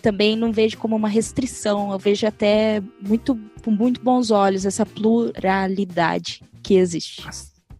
[0.01, 4.85] também não vejo como uma restrição, eu vejo até muito com muito bons olhos essa
[4.85, 7.23] pluralidade que existe.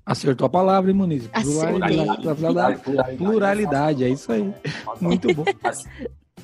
[0.06, 1.28] Acertou a palavra, hein, Muniz?
[1.28, 4.54] Pluralidade, pluralidade, pluralidade, é isso aí.
[5.00, 5.46] Muito bom.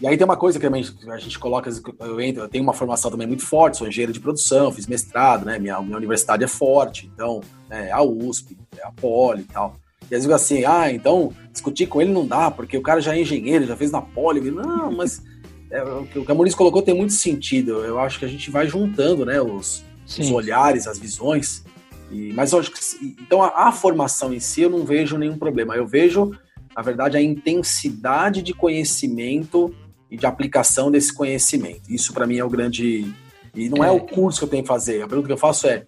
[0.02, 1.70] E aí tem uma coisa que a gente coloca,
[2.02, 5.46] eu, entro, eu tenho uma formação também muito forte, sou engenheiro de produção, fiz mestrado,
[5.46, 5.58] né?
[5.58, 9.78] Minha, minha universidade é forte, então, é a USP, é a Poli e tal.
[10.12, 13.16] E às vezes assim, ah, então discutir com ele não dá, porque o cara já
[13.16, 14.42] é engenheiro, já fez na Poli.
[14.52, 15.24] Não, mas
[15.72, 17.84] é, o que a Muniz colocou tem muito sentido.
[17.84, 21.64] Eu acho que a gente vai juntando, né, os, os olhares, as visões.
[22.12, 22.80] E, mas eu acho que,
[23.22, 25.76] então a, a, formação em si eu não vejo nenhum problema.
[25.76, 26.32] Eu vejo,
[26.76, 29.74] na verdade, a intensidade de conhecimento
[30.10, 31.92] e de aplicação desse conhecimento.
[31.92, 33.14] Isso para mim é o grande.
[33.56, 33.88] E não é.
[33.88, 33.92] é.
[33.92, 35.02] o curso que eu tenho que fazer.
[35.02, 35.86] A pergunta que eu faço é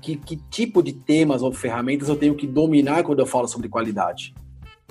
[0.00, 3.68] que, que tipo de temas ou ferramentas eu tenho que dominar quando eu falo sobre
[3.68, 4.34] qualidade.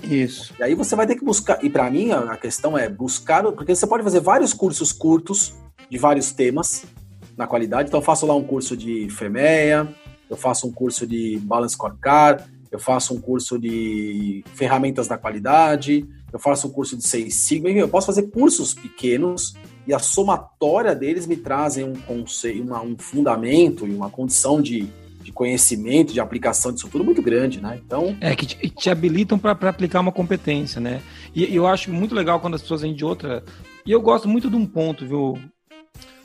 [0.02, 0.54] Isso.
[0.58, 1.62] E aí você vai ter que buscar.
[1.64, 5.54] E para mim a questão é buscar, porque você pode fazer vários cursos curtos
[5.88, 6.84] de vários temas
[7.36, 7.88] na qualidade.
[7.88, 9.94] Então eu faço lá um curso de FEMEA,
[10.32, 16.08] eu faço um curso de Balance Scorecard, eu faço um curso de ferramentas da qualidade,
[16.32, 19.54] eu faço um curso de Seis Sigma, eu posso fazer cursos pequenos
[19.86, 24.88] e a somatória deles me trazem um conceito, uma, um fundamento e uma condição de,
[25.22, 27.78] de conhecimento, de aplicação disso tudo muito grande, né?
[27.84, 28.16] Então.
[28.18, 31.02] É, que te, te habilitam para aplicar uma competência, né?
[31.34, 33.44] E eu acho muito legal quando as pessoas vêm de outra.
[33.84, 35.38] E eu gosto muito de um ponto, viu,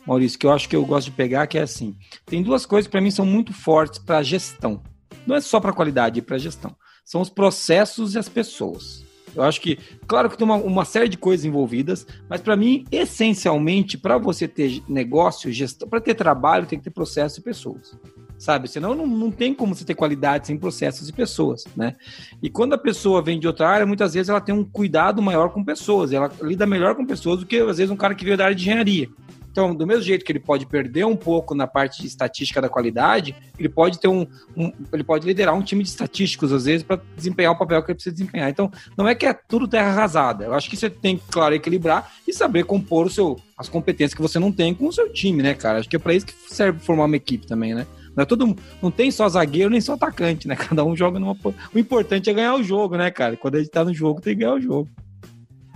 [0.07, 2.87] Maurício, que eu acho que eu gosto de pegar, que é assim: tem duas coisas
[2.87, 4.81] que para mim são muito fortes para a gestão.
[5.25, 6.73] Não é só para qualidade, é para gestão.
[7.03, 9.05] São os processos e as pessoas.
[9.35, 12.85] Eu acho que, claro que tem uma, uma série de coisas envolvidas, mas para mim,
[12.91, 17.95] essencialmente, para você ter negócio, gestão, para ter trabalho, tem que ter processo e pessoas.
[18.37, 18.67] Sabe?
[18.67, 21.95] Senão não, não tem como você ter qualidade sem processos e pessoas, né?
[22.41, 25.49] E quando a pessoa vem de outra área, muitas vezes ela tem um cuidado maior
[25.49, 28.37] com pessoas, ela lida melhor com pessoas do que, às vezes, um cara que veio
[28.37, 29.09] da área de engenharia.
[29.57, 32.69] Então, do mesmo jeito que ele pode perder um pouco na parte de estatística da
[32.69, 34.23] qualidade, ele pode ter um,
[34.55, 37.89] um ele pode liderar um time de estatísticos às vezes para desempenhar o papel que
[37.89, 38.51] ele precisa desempenhar.
[38.51, 40.45] Então, não é que é tudo terra arrasada.
[40.45, 44.13] Eu acho que você tem que, claro, equilibrar e saber compor o seu, as competências
[44.13, 45.79] que você não tem com o seu time, né, cara?
[45.79, 47.87] Acho que é para isso que serve formar uma equipe também, né?
[48.15, 50.53] Não, é todo, não tem só zagueiro nem só atacante, né?
[50.69, 51.35] Cada um joga numa.
[51.73, 53.35] O importante é ganhar o jogo, né, cara?
[53.35, 54.87] Quando a gente tá no jogo, tem que ganhar o jogo.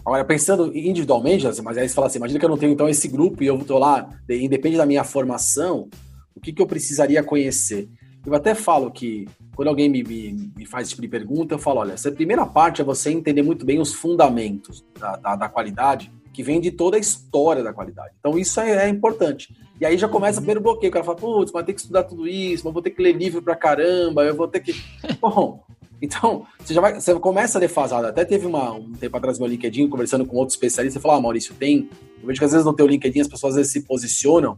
[0.06, 3.08] Agora, pensando individualmente, mas aí você fala assim, imagina que eu não tenho então esse
[3.08, 5.90] grupo e eu estou lá, independe da minha formação,
[6.36, 7.88] o que, que eu precisaria conhecer?
[8.26, 11.60] Eu até falo que quando alguém me, me, me faz esse tipo de pergunta, eu
[11.60, 15.50] falo, olha, essa primeira parte é você entender muito bem os fundamentos da, da, da
[15.50, 18.14] qualidade, que vem de toda a história da qualidade.
[18.20, 19.54] Então isso é, é importante.
[19.80, 22.04] E aí já começa o primeiro bloqueio, o cara fala, putz, mas tem que estudar
[22.04, 24.74] tudo isso, mas vou ter que ler livro pra caramba, eu vou ter que...
[25.20, 25.64] Bom,
[26.02, 28.04] então, você já vai, você começa a defasar.
[28.04, 31.18] Até teve uma, um tempo atrás no meu LinkedIn, conversando com outro especialista, e falou:
[31.18, 31.90] Ah, Maurício, tem.
[32.20, 34.58] Eu vejo que às vezes no teu LinkedIn as pessoas às vezes se posicionam,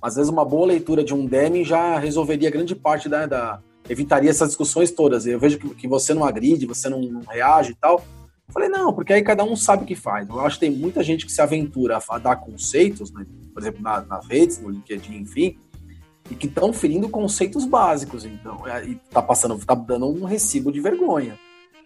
[0.00, 4.30] às vezes uma boa leitura de um Deming já resolveria grande parte da, da evitaria
[4.30, 5.26] essas discussões todas.
[5.26, 8.04] Eu vejo que, que você não agride, você não, não, reage e tal.
[8.46, 10.28] Eu falei, não, porque aí cada um sabe o que faz.
[10.28, 13.24] Eu acho que tem muita gente que se aventura a dar conceitos, né?
[13.52, 15.56] por exemplo, na, nas redes, no LinkedIn, enfim,
[16.30, 20.72] e que estão ferindo conceitos básicos, então, é, e tá passando, tá dando um recibo
[20.72, 21.38] de vergonha.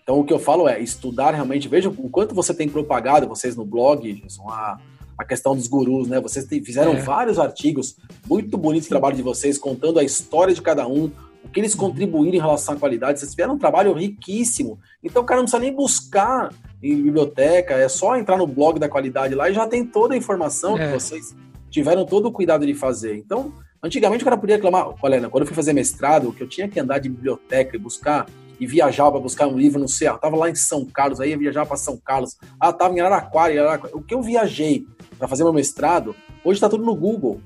[0.03, 3.55] Então, o que eu falo é estudar realmente, veja o quanto você tem propagado, vocês
[3.55, 4.79] no blog, Jason, a,
[5.19, 6.19] a questão dos gurus, né?
[6.21, 7.01] Vocês fizeram é.
[7.03, 7.97] vários artigos,
[8.27, 11.11] muito bonitos o trabalho de vocês, contando a história de cada um,
[11.45, 13.19] o que eles contribuíram em relação à qualidade.
[13.19, 14.79] Vocês fizeram um trabalho riquíssimo.
[15.05, 18.89] Então, o cara não precisa nem buscar em biblioteca, é só entrar no blog da
[18.89, 20.87] qualidade lá e já tem toda a informação é.
[20.87, 21.35] que vocês
[21.71, 23.17] tiveram todo o cuidado de fazer.
[23.17, 26.69] Então, Antigamente o cara podia reclamar, olha, quando eu fui fazer mestrado, que eu tinha
[26.69, 28.27] que andar de biblioteca e buscar
[28.59, 31.31] e viajar para buscar um livro, não sei, eu tava lá em São Carlos, aí
[31.31, 33.97] ia viajar para São Carlos, ah, tava em Araraquara, em Araraquara.
[33.97, 34.85] O que eu viajei
[35.17, 36.15] para fazer meu mestrado,
[36.45, 37.41] hoje está tudo no Google.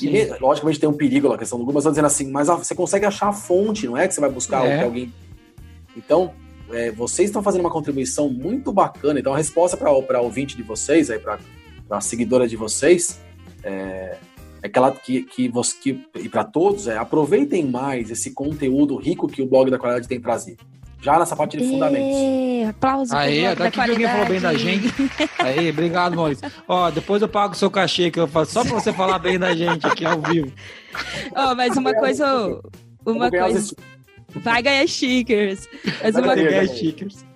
[0.00, 2.46] E, logicamente tem um perigo na questão do Google, mas eu tô dizendo assim, mas
[2.46, 4.84] você consegue achar a fonte, não é que você vai buscar é.
[4.84, 5.12] alguém.
[5.96, 6.32] Então,
[6.70, 9.20] é, vocês estão fazendo uma contribuição muito bacana.
[9.20, 11.38] Então, a resposta para ouvinte de vocês, aí para
[11.90, 13.20] a seguidora de vocês,
[13.62, 14.16] é
[14.62, 19.42] aquela que, que você que, e para todos é aproveitem mais esse conteúdo rico que
[19.42, 20.64] o blog da qualidade tem trazido.
[21.00, 22.16] Já nessa parte de fundamentos.
[22.16, 22.64] E...
[22.64, 24.86] Aplausos Aí, até que alguém falou bem da gente.
[25.40, 26.48] Aí, obrigado, Maurício.
[26.68, 29.36] Ó, depois eu pago o seu cachê que eu faço só para você falar bem
[29.36, 30.52] da gente aqui ao vivo.
[31.34, 32.60] Ó, oh, mas uma coisa,
[33.04, 33.74] uma coisa.
[34.36, 35.68] Vai ganhar stickers.
[36.00, 36.66] Mas uma coisa.
[36.68, 37.31] stickers.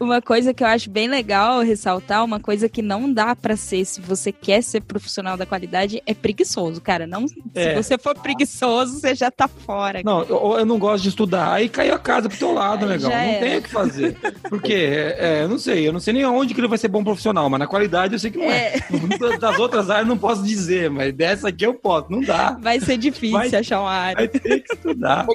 [0.00, 3.84] Uma coisa que eu acho bem legal ressaltar, uma coisa que não dá para ser
[3.84, 7.06] se você quer ser profissional da qualidade é preguiçoso, cara.
[7.06, 7.74] Não, é.
[7.74, 10.00] Se você for preguiçoso, você já tá fora.
[10.02, 13.10] Não, eu, eu, não gosto de estudar, aí caiu a casa pro teu lado, legal.
[13.10, 14.16] Não tem o que fazer.
[14.48, 16.88] Porque, é, é, eu não sei, eu não sei nem aonde que ele vai ser
[16.88, 18.76] bom profissional, mas na qualidade eu sei que não é.
[18.76, 18.80] é.
[19.38, 22.58] Das outras áreas eu não posso dizer, mas dessa aqui eu posso, não dá.
[22.60, 24.16] Vai ser difícil vai, achar uma área.
[24.16, 25.26] Vai ter que estudar.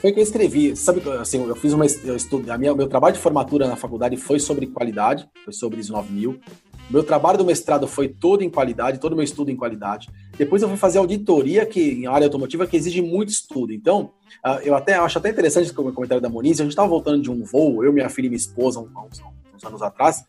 [0.00, 3.14] Foi que, eu escrevi, sabe, assim, eu fiz uma, eu estudo, a minha, meu trabalho
[3.14, 6.38] de formatura na faculdade foi sobre qualidade, foi sobre ISO 9000.
[6.90, 10.10] Meu trabalho do mestrado foi todo em qualidade, todo meu estudo em qualidade.
[10.36, 13.72] Depois eu fui fazer auditoria que em área automotiva que exige muito estudo.
[13.72, 14.10] Então,
[14.44, 16.60] uh, eu até acho até interessante o comentário da Moniz.
[16.60, 19.22] A gente estava voltando de um voo, eu, minha filha e minha esposa, uns,
[19.54, 20.24] uns anos atrás,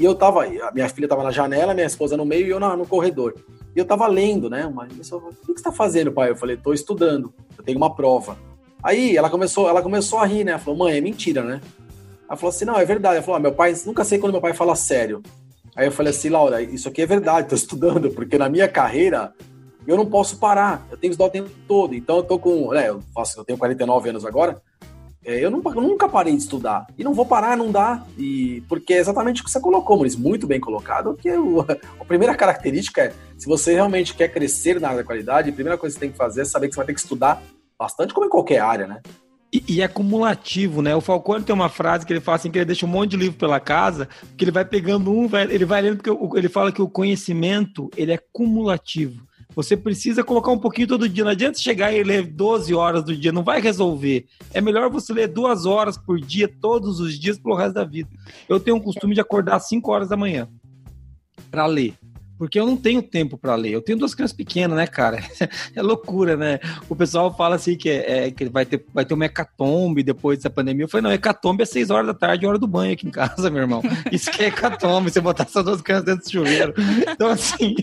[0.00, 2.76] e eu tava, minha filha estava na janela, minha esposa no meio e eu no,
[2.76, 3.34] no corredor.
[3.74, 4.64] E eu estava lendo, né?
[4.66, 6.30] Uma pessoa falou, o que você está fazendo, pai?
[6.30, 8.38] Eu falei, estou estudando, eu tenho uma prova.
[8.82, 10.52] Aí ela começou, ela começou a rir, né?
[10.52, 11.60] Ela falou, mãe, é mentira, né?
[12.30, 13.16] Ela falou assim: não, é verdade.
[13.16, 15.20] Ela falou: ah, meu pai, nunca sei quando meu pai fala sério.
[15.74, 19.32] Aí eu falei assim, Laura, isso aqui é verdade, tô estudando, porque na minha carreira
[19.86, 21.94] eu não posso parar, eu tenho que estudar o tempo todo.
[21.94, 24.60] Então eu tô com, né, eu faço, eu tenho 49 anos agora,
[25.24, 26.86] é, eu, nunca, eu, nunca parei de estudar.
[26.96, 28.04] E não vou parar, não dá.
[28.16, 32.04] E, porque é exatamente o que você colocou, Maurício, muito bem colocado, que o, a
[32.04, 35.94] primeira característica é, se você realmente quer crescer na área da qualidade, a primeira coisa
[35.94, 37.42] que você tem que fazer é saber que você vai ter que estudar
[37.78, 39.00] bastante, como em qualquer área, né?
[39.52, 40.94] E, é cumulativo, né?
[40.94, 43.16] O Falcone tem uma frase que ele fala assim, que ele deixa um monte de
[43.16, 46.70] livro pela casa, que ele vai pegando um, vai, ele vai lendo, porque ele fala
[46.70, 49.26] que o conhecimento, ele é cumulativo.
[49.54, 51.24] Você precisa colocar um pouquinho todo dia.
[51.24, 54.26] Não adianta chegar e ler 12 horas do dia, não vai resolver.
[54.54, 58.08] É melhor você ler duas horas por dia, todos os dias, pelo resto da vida.
[58.48, 60.48] Eu tenho um costume de acordar às 5 horas da manhã
[61.50, 61.94] para ler
[62.40, 63.72] porque eu não tenho tempo para ler.
[63.72, 65.18] Eu tenho duas crianças pequenas, né, cara?
[65.76, 66.58] É loucura, né?
[66.88, 70.38] O pessoal fala assim que, é, é, que vai, ter, vai ter uma hecatombe depois
[70.38, 70.84] dessa pandemia.
[70.84, 73.50] Eu falei, não, hecatombe é seis horas da tarde, hora do banho aqui em casa,
[73.50, 73.82] meu irmão.
[74.10, 76.72] Isso que é hecatombe, você botar essas duas crianças dentro do chuveiro.
[77.10, 77.74] Então, assim,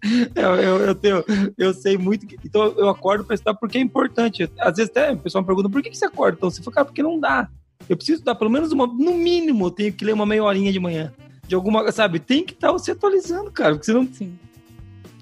[0.34, 1.22] eu, eu, eu, tenho,
[1.58, 2.26] eu sei muito.
[2.26, 4.50] Que, então eu acordo para estudar porque é importante.
[4.58, 6.38] Às vezes até o pessoal me pergunta por que, que você acorda?
[6.38, 7.50] Então você fala, cara, porque não dá.
[7.86, 10.72] Eu preciso estudar pelo menos uma, no mínimo, eu tenho que ler uma meia horinha
[10.72, 11.12] de manhã.
[11.50, 12.20] De alguma, sabe?
[12.20, 14.06] Tem que estar tá se atualizando, cara, porque senão.
[14.12, 14.38] Sim.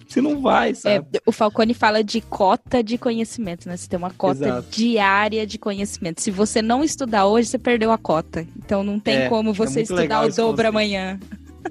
[0.07, 1.07] Você não vai, sabe?
[1.15, 3.79] É, o Falcone fala de cota de conhecimento, né?
[3.79, 4.69] Você tem uma cota Exato.
[4.71, 6.21] diária de conhecimento.
[6.21, 8.47] Se você não estudar hoje, você perdeu a cota.
[8.59, 11.19] Então não tem é, como é você é estudar o dobro amanhã.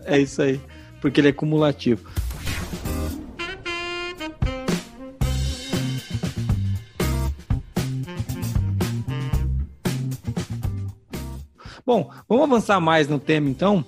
[0.06, 0.60] É isso aí.
[1.00, 2.10] Porque ele é cumulativo.
[11.86, 13.86] Bom, vamos avançar mais no tema então.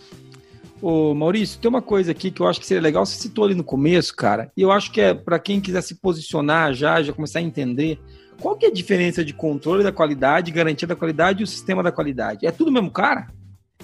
[0.82, 3.54] Ô, Maurício, tem uma coisa aqui que eu acho que seria legal, você citou ali
[3.54, 7.12] no começo, cara, e eu acho que é para quem quiser se posicionar já, já
[7.12, 8.00] começar a entender,
[8.40, 11.84] qual que é a diferença de controle da qualidade, garantia da qualidade e o sistema
[11.84, 12.46] da qualidade?
[12.46, 13.28] É tudo o mesmo cara?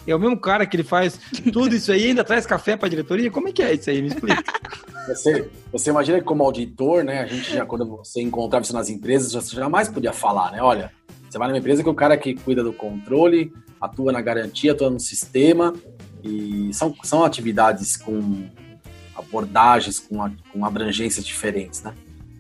[0.08, 1.20] É o mesmo cara que ele faz
[1.52, 3.32] tudo isso aí e ainda traz café para a diretoria?
[3.32, 4.02] Como é que é isso aí?
[4.02, 4.44] Me explica.
[5.08, 8.90] Você, você imagina que como auditor, né, a gente já, quando você encontrava isso nas
[8.90, 10.62] empresas, você jamais podia falar, né?
[10.62, 10.92] Olha,
[11.30, 14.90] você vai numa empresa que o cara que cuida do controle, atua na garantia, atua
[14.90, 15.74] no sistema,
[16.26, 18.48] e são, são atividades com
[19.16, 20.18] abordagens, com,
[20.52, 21.94] com abrangências diferentes, né?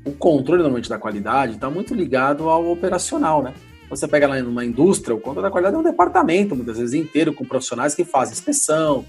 [0.03, 3.53] O controle, normalmente, da qualidade está muito ligado ao operacional, né?
[3.89, 7.33] Você pega lá numa indústria, o controle da qualidade é um departamento, muitas vezes inteiro,
[7.33, 9.05] com profissionais que fazem inspeção,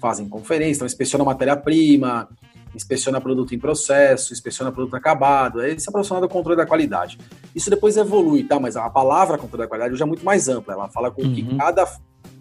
[0.00, 2.28] fazem conferência, então inspeciona matéria-prima,
[2.74, 5.62] inspeciona produto em processo, inspeciona produto acabado.
[5.62, 7.18] Esse é profissional do controle da qualidade.
[7.54, 8.58] Isso depois evolui, tá?
[8.58, 10.74] Mas a palavra controle da qualidade hoje é muito mais ampla.
[10.74, 11.34] Ela fala com uhum.
[11.34, 11.86] que cada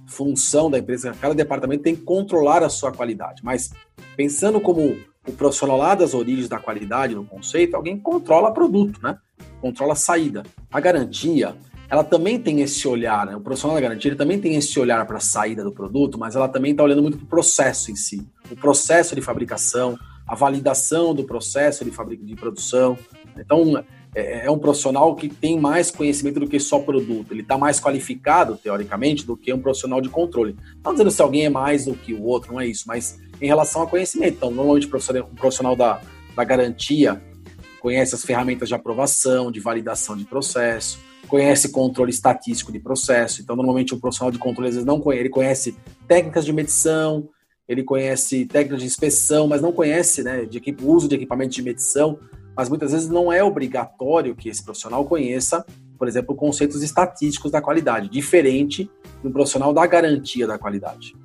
[0.10, 3.44] função da empresa, cada departamento tem que controlar a sua qualidade.
[3.44, 3.72] Mas
[4.16, 9.18] pensando como o profissional lá das origens da qualidade, no conceito, alguém controla produto, né?
[9.62, 10.44] Controla a saída.
[10.72, 11.56] A garantia,
[11.90, 13.36] ela também tem esse olhar, né?
[13.36, 16.48] O profissional da garantia também tem esse olhar para a saída do produto, mas ela
[16.48, 18.28] também está olhando muito para o processo em si.
[18.52, 22.98] O processo de fabricação, a validação do processo de, de produção.
[23.38, 23.84] Então,
[24.20, 27.32] é, é, um profissional que tem mais conhecimento do que só produto.
[27.32, 30.56] Ele está mais qualificado, teoricamente, do que um profissional de controle.
[30.84, 33.48] Não dizendo se alguém é mais do que o outro, não é isso, mas em
[33.48, 34.36] relação a conhecimento.
[34.38, 36.02] Então, normalmente, o profissional, um profissional da,
[36.36, 37.22] da garantia
[37.82, 43.42] conhece as ferramentas de aprovação, de validação de processo, conhece controle estatístico de processo.
[43.42, 45.76] Então, normalmente, o profissional de controle, às vezes, não conhece, ele conhece
[46.08, 47.30] técnicas de medição,
[47.68, 52.20] ele conhece técnicas de inspeção, mas não conhece né, de uso de equipamento de medição,
[52.60, 55.66] mas muitas vezes não é obrigatório que esse profissional conheça,
[55.98, 58.92] por exemplo, conceitos estatísticos da qualidade, diferente
[59.24, 61.16] do profissional da garantia da qualidade.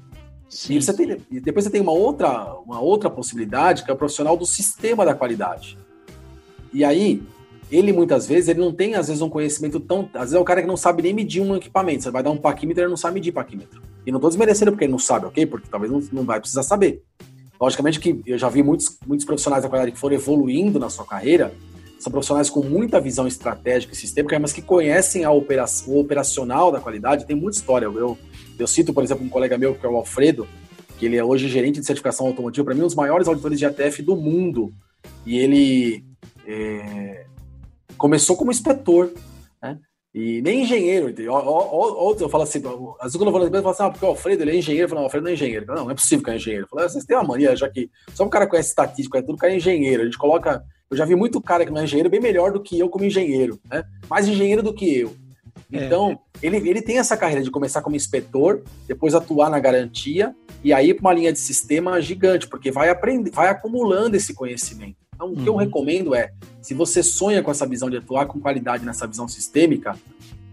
[0.49, 0.77] Sim.
[0.77, 4.37] E, você tem, depois você tem uma outra, uma outra possibilidade, que é o profissional
[4.37, 5.77] do sistema da qualidade.
[6.73, 7.21] E aí,
[7.69, 10.45] ele muitas vezes ele não tem às vezes um conhecimento tão, às vezes é o
[10.45, 12.05] cara que não sabe nem medir um equipamento.
[12.05, 13.83] Você vai dar um paquímetro, ele não sabe medir paquímetro.
[14.07, 15.47] E não estou desmerecendo porque ele não sabe, ok?
[15.47, 17.03] Porque talvez não, não vai precisar saber.
[17.61, 21.05] Logicamente que eu já vi muitos, muitos profissionais da qualidade que foram evoluindo na sua
[21.05, 21.53] carreira,
[21.99, 26.71] são profissionais com muita visão estratégica e sistêmica, mas que conhecem a operação, o operacional
[26.71, 27.87] da qualidade, tem muita história.
[27.87, 28.19] Eu,
[28.59, 30.47] eu cito, por exemplo, um colega meu, que é o Alfredo,
[30.99, 33.65] que ele é hoje gerente de certificação automotiva, para mim, um dos maiores auditores de
[33.65, 34.71] ATF do mundo.
[35.25, 36.05] E ele
[36.47, 37.25] é,
[37.97, 39.11] começou como inspetor,
[39.63, 39.79] né?
[40.15, 42.59] E nem engenheiro, Outros eu falo assim,
[43.01, 44.57] às vezes quando eu na empresa, eu falo assim, ah, porque o Alfredo ele é
[44.57, 45.67] engenheiro, eu falo, não, o Alfredo não é engenheiro.
[45.67, 46.65] Não, não é possível que é engenheiro.
[46.65, 49.23] Eu falo, ah, vocês têm uma mania, já que só um cara conhece estatística, é
[49.23, 50.03] tudo, o cara é engenheiro.
[50.03, 52.63] A gente coloca, eu já vi muito cara que não é engenheiro bem melhor do
[52.63, 53.83] que eu como engenheiro, né?
[54.09, 55.17] Mais engenheiro do que eu.
[55.73, 55.85] É.
[55.85, 56.47] Então, é.
[56.47, 60.95] ele, ele tem essa carreira de começar como inspetor, depois atuar na garantia e aí
[60.95, 64.97] para uma linha de sistema gigante, porque vai aprender, vai acumulando esse conhecimento.
[65.31, 65.59] Então, o que eu uhum.
[65.59, 69.97] recomendo é, se você sonha com essa visão de atuar com qualidade nessa visão sistêmica,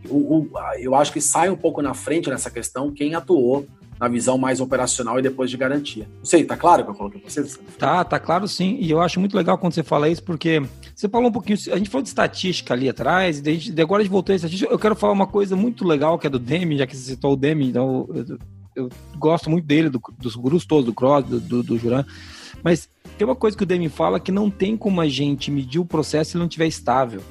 [0.09, 3.65] o, o, eu acho que sai um pouco na frente nessa questão quem atuou
[3.99, 6.07] na visão mais operacional e depois de garantia.
[6.17, 7.59] Não sei, tá claro que eu coloquei pra vocês?
[7.77, 8.77] Tá, tá claro sim.
[8.79, 10.59] E eu acho muito legal quando você fala isso, porque
[10.95, 14.03] você falou um pouquinho, a gente falou de estatística ali atrás, e de agora a
[14.03, 14.71] gente voltou a estatística.
[14.73, 17.33] Eu quero falar uma coisa muito legal que é do Demi, já que você citou
[17.33, 18.39] o Demi, então eu,
[18.75, 22.03] eu gosto muito dele, do, dos gurus todos, do Cross, do, do, do Juran.
[22.63, 25.79] Mas tem uma coisa que o Demi fala que não tem como a gente medir
[25.79, 27.21] o processo se ele não estiver estável.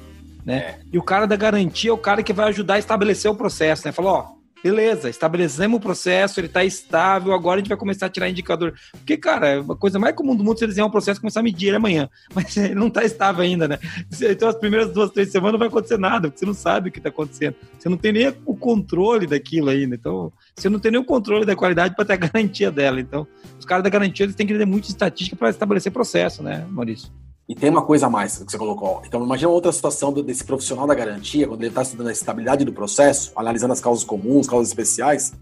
[0.45, 0.57] Né?
[0.57, 0.79] É.
[0.91, 3.85] E o cara da garantia é o cara que vai ajudar a estabelecer o processo,
[3.85, 3.91] né?
[3.91, 8.09] Falou, ó, Beleza, estabelecemos o processo, ele está estável, agora a gente vai começar a
[8.09, 8.75] tirar indicador.
[8.91, 11.39] Porque, cara, a coisa mais comum do mundo é você desenhar um processo e começar
[11.39, 12.07] a medir ele amanhã.
[12.33, 13.79] Mas ele não está estável ainda, né?
[14.21, 16.91] Então, as primeiras duas, três semanas não vai acontecer nada, porque você não sabe o
[16.91, 17.55] que está acontecendo.
[17.79, 19.95] Você não tem nem o controle daquilo ainda.
[19.95, 22.99] Então, você não tem nem o controle da qualidade para ter a garantia dela.
[22.99, 23.25] Então,
[23.57, 27.11] os caras da garantia eles têm que muito de estatística para estabelecer processo, né, Maurício?
[27.51, 29.01] E tem uma coisa a mais que você colocou.
[29.05, 32.71] Então, imagina outra situação desse profissional da garantia, quando ele está estudando a estabilidade do
[32.71, 35.33] processo, analisando as causas comuns, causas especiais,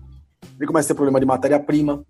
[0.57, 2.03] ele começa a ter problema de matéria-prima,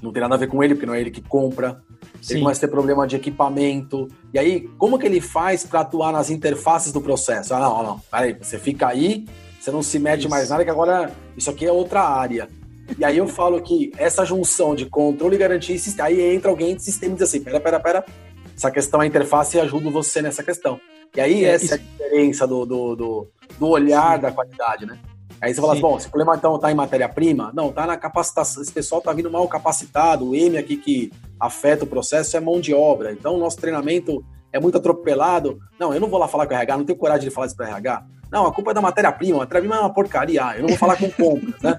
[0.00, 1.82] não tem nada a ver com ele, porque não é ele que compra.
[2.22, 2.32] Sim.
[2.32, 4.08] Ele começa a ter problema de equipamento.
[4.32, 7.52] E aí, como que ele faz para atuar nas interfaces do processo?
[7.52, 9.26] Ah, não, não, peraí, você fica aí,
[9.60, 10.30] você não se mete isso.
[10.30, 12.48] mais nada, que agora isso aqui é outra área.
[12.98, 16.74] E aí eu falo que essa junção de controle, garantia e sistema, aí entra alguém
[16.74, 18.04] de sistema e diz assim, pera, pera, pera,
[18.56, 20.80] essa questão, a interface ajuda você nessa questão.
[21.14, 21.74] E aí, é, essa isso.
[21.74, 24.22] é a diferença do, do, do, do olhar Sim.
[24.22, 24.98] da qualidade, né?
[25.40, 27.52] Aí você fala assim, bom, esse problema então está em matéria-prima?
[27.54, 28.62] Não, está na capacitação.
[28.62, 30.30] Esse pessoal está vindo mal capacitado.
[30.30, 33.12] O M aqui que afeta o processo é mão de obra.
[33.12, 35.58] Então, o nosso treinamento é muito atropelado.
[35.78, 37.56] Não, eu não vou lá falar com o RH, não tenho coragem de falar isso
[37.56, 38.06] para RH.
[38.34, 39.36] Não, a culpa é da matéria-prima.
[39.36, 40.44] A matéria-prima é uma porcaria.
[40.44, 41.78] Ah, eu não vou falar com compras, né?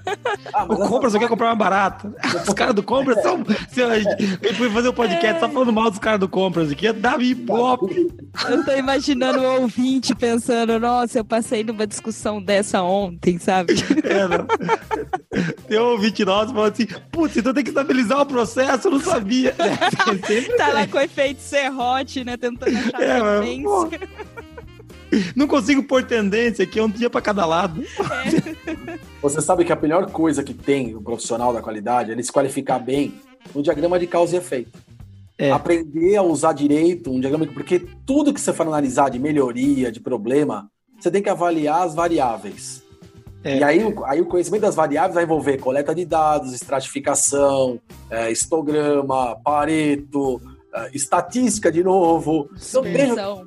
[0.54, 2.14] Ah, o compras só quer comprar mais barato.
[2.48, 3.44] Os caras do compras são.
[4.40, 6.90] Eu fui fazer um podcast só falando mal dos caras do compras aqui.
[6.94, 8.08] Dá ibope.
[8.48, 13.74] Eu tô imaginando o ouvinte pensando, nossa, eu passei numa discussão dessa ontem, sabe?
[14.06, 14.46] É, não.
[15.66, 19.00] Tem um ouvinte nosso falando assim, putz, então tem que estabilizar o processo, eu não
[19.00, 19.54] sabia.
[20.56, 22.36] tá lá com efeito serrote, né?
[22.36, 23.46] Tentando achar é, mas,
[25.34, 27.82] não consigo pôr tendência aqui, é um dia para cada lado.
[27.82, 28.98] É.
[29.22, 32.32] Você sabe que a melhor coisa que tem o profissional da qualidade é ele se
[32.32, 33.14] qualificar bem
[33.54, 34.78] no diagrama de causa e efeito.
[35.38, 35.50] É.
[35.50, 40.00] Aprender a usar direito um diagrama, porque tudo que você for analisar de melhoria, de
[40.00, 42.82] problema, você tem que avaliar as variáveis.
[43.44, 43.58] É.
[43.58, 47.78] E aí, aí o conhecimento das variáveis vai envolver coleta de dados, estratificação,
[48.10, 50.40] é, histograma, pareto,
[50.74, 52.48] é, estatística de novo.
[53.12, 53.46] Então,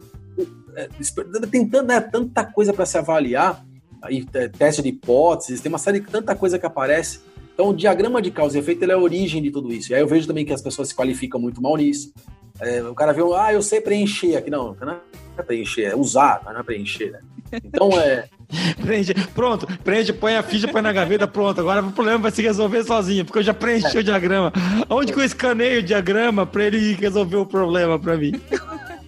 [1.52, 3.64] tem tanta, né, tanta coisa para se avaliar,
[4.02, 4.26] aí,
[4.58, 7.20] teste de hipóteses, tem uma série de tanta coisa que aparece.
[7.54, 9.92] Então, o diagrama de causa e efeito é a origem de tudo isso.
[9.92, 12.14] E aí eu vejo também que as pessoas se qualificam muito mal nisso.
[12.60, 14.50] É, o cara vê, ah, eu sei preencher aqui.
[14.50, 14.98] Não, não
[15.38, 17.20] é preencher, é usar, não é preencher, né?
[17.64, 18.26] Então é.
[18.82, 21.60] preenche, pronto, preenche, põe a ficha, põe na gaveta, pronto.
[21.60, 24.00] Agora o problema vai se resolver sozinho, porque eu já preenchi é.
[24.00, 24.54] o diagrama.
[24.90, 28.34] Onde que eu escaneio o diagrama para ele resolver o problema para mim?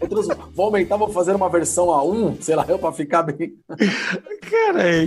[0.53, 3.53] Vou aumentar, vou fazer uma versão A1, sei lá, eu para ficar bem.
[4.41, 5.03] Cara,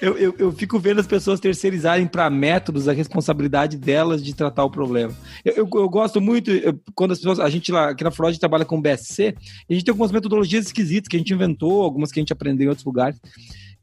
[0.00, 4.64] eu, eu, eu, fico vendo as pessoas terceirizarem para métodos a responsabilidade delas de tratar
[4.64, 5.14] o problema.
[5.44, 6.50] Eu, eu, eu gosto muito,
[6.94, 9.34] quando as pessoas, a gente lá aqui na Freud trabalha com BSC,
[9.68, 12.66] a gente tem algumas metodologias esquisitas que a gente inventou, algumas que a gente aprendeu
[12.66, 13.20] em outros lugares.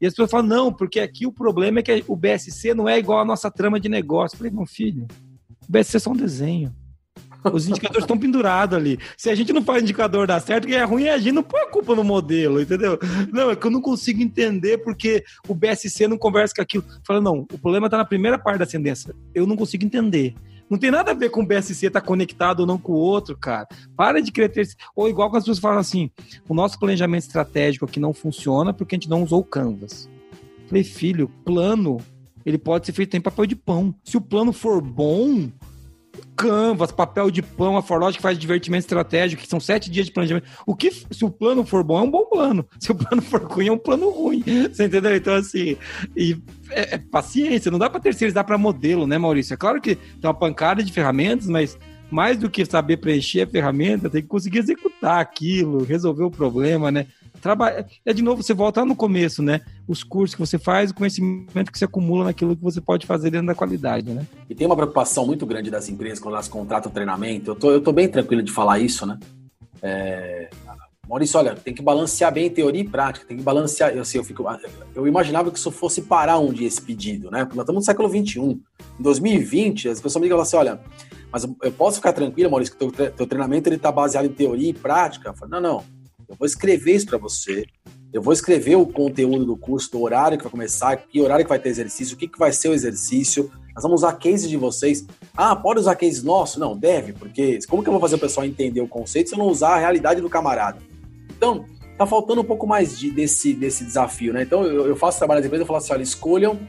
[0.00, 2.98] E as pessoas falam, não, porque aqui o problema é que o BSC não é
[2.98, 4.34] igual a nossa trama de negócio.
[4.34, 5.06] Eu falei, meu filho,
[5.68, 6.74] o BSC é só um desenho.
[7.50, 8.98] Os indicadores estão pendurados ali.
[9.16, 11.42] Se a gente não faz indicador dar certo, que é ruim é a gente não
[11.42, 12.98] põe a culpa no modelo, entendeu?
[13.32, 16.84] Não, é que eu não consigo entender porque o BSC não conversa com aquilo.
[17.06, 19.14] Fala, não, o problema está na primeira parte da ascendência.
[19.34, 20.34] Eu não consigo entender.
[20.70, 22.96] Não tem nada a ver com o BSC estar tá conectado ou não com o
[22.96, 23.68] outro, cara.
[23.94, 24.66] Para de querer ter.
[24.96, 26.10] Ou igual que as pessoas falam assim:
[26.48, 30.08] o nosso planejamento estratégico aqui não funciona porque a gente não usou o Canvas.
[30.66, 32.00] Falei, filho, plano,
[32.46, 33.94] ele pode ser feito em papel de pão.
[34.02, 35.50] Se o plano for bom,
[36.36, 40.48] Canvas, papel de pão, a Forlogic faz divertimento estratégico, que são sete dias de planejamento.
[40.66, 42.66] O que, se o plano for bom, é um bom plano.
[42.80, 44.42] Se o plano for ruim, é um plano ruim.
[44.72, 45.14] Você entendeu?
[45.14, 45.76] Então, assim,
[46.16, 46.36] e
[46.70, 49.54] é, é paciência, não dá para terceirizar para modelo, né, Maurício?
[49.54, 51.78] É claro que tem uma pancada de ferramentas, mas
[52.10, 56.90] mais do que saber preencher a ferramenta, tem que conseguir executar aquilo, resolver o problema,
[56.90, 57.06] né?
[58.04, 59.60] É de novo, você volta no começo, né?
[59.86, 63.30] Os cursos que você faz, o conhecimento que você acumula naquilo que você pode fazer
[63.30, 64.26] dentro da qualidade, né?
[64.48, 67.50] E tem uma preocupação muito grande das empresas quando elas contratam treinamento.
[67.50, 69.18] Eu tô, eu tô bem tranquilo de falar isso, né?
[69.82, 70.48] É...
[71.08, 73.90] Maurício, olha, tem que balancear bem teoria e prática, tem que balancear.
[73.90, 74.44] Eu, assim, eu, fico,
[74.94, 77.40] eu imaginava que isso fosse parar um dia esse pedido, né?
[77.54, 78.40] Nós estamos no século XXI.
[78.40, 78.62] Em
[79.00, 80.80] 2020, as pessoas me ligam assim: olha,
[81.32, 84.70] mas eu posso ficar tranquilo, Maurício, que teu, teu treinamento ele está baseado em teoria
[84.70, 85.30] e prática?
[85.30, 85.84] Eu falo, não, não.
[86.32, 87.66] Eu vou escrever isso para você.
[88.12, 91.48] Eu vou escrever o conteúdo do curso, do horário que vai começar, que horário que
[91.48, 93.50] vai ter exercício, o que, que vai ser o exercício.
[93.74, 95.06] Nós vamos usar cases de vocês.
[95.34, 96.56] Ah, pode usar cases nossos?
[96.56, 99.38] Não, deve, porque como que eu vou fazer o pessoal entender o conceito se eu
[99.38, 100.78] não usar a realidade do camarada?
[101.36, 101.64] Então,
[101.96, 104.42] tá faltando um pouco mais de, desse, desse desafio, né?
[104.42, 106.60] Então, eu, eu faço trabalho nas empresas e falo assim: olha, escolham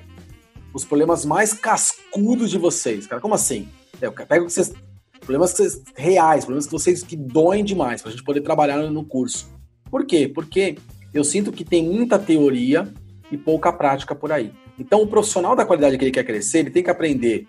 [0.73, 3.05] os problemas mais cascudos de vocês.
[3.05, 3.67] Cara, como assim?
[4.01, 4.73] Eu pego vocês,
[5.19, 8.77] problemas que vocês, reais, problemas que vocês que doem demais, para a gente poder trabalhar
[8.77, 9.52] no curso.
[9.93, 10.27] Por quê?
[10.27, 10.75] Porque
[11.13, 12.91] eu sinto que tem muita teoria
[13.31, 14.51] e pouca prática por aí.
[14.79, 17.47] Então, o profissional da qualidade que ele quer crescer, ele tem que aprender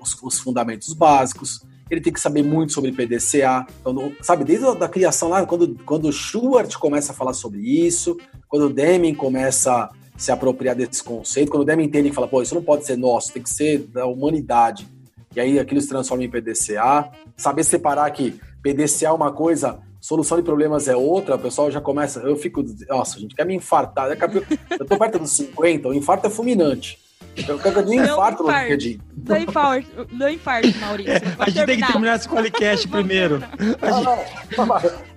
[0.00, 1.60] os, os fundamentos básicos,
[1.90, 5.78] ele tem que saber muito sobre PDCA, então, sabe, desde a da criação lá, quando,
[5.84, 8.16] quando o Schubert começa a falar sobre isso,
[8.48, 12.26] quando o Deming começa a se apropriar desse conceito, quando o Deming entende e fala,
[12.26, 14.88] pô, isso não pode ser nosso, tem que ser da humanidade,
[15.36, 20.36] e aí aquilo se transforma em PDCA, saber separar que PDCA é uma coisa solução
[20.36, 22.20] de problemas é outra, o pessoal já começa.
[22.20, 22.62] Eu fico.
[22.86, 24.10] Nossa, a gente quer me infartar.
[24.78, 26.98] Eu tô perto dos 50, o infarto é fulminante.
[27.36, 29.00] Eu quero que eu infarto no LinkedIn.
[29.26, 31.14] Não infarto, não infarto, Maurício.
[31.36, 33.42] A gente tem que terminar esse podcast primeiro.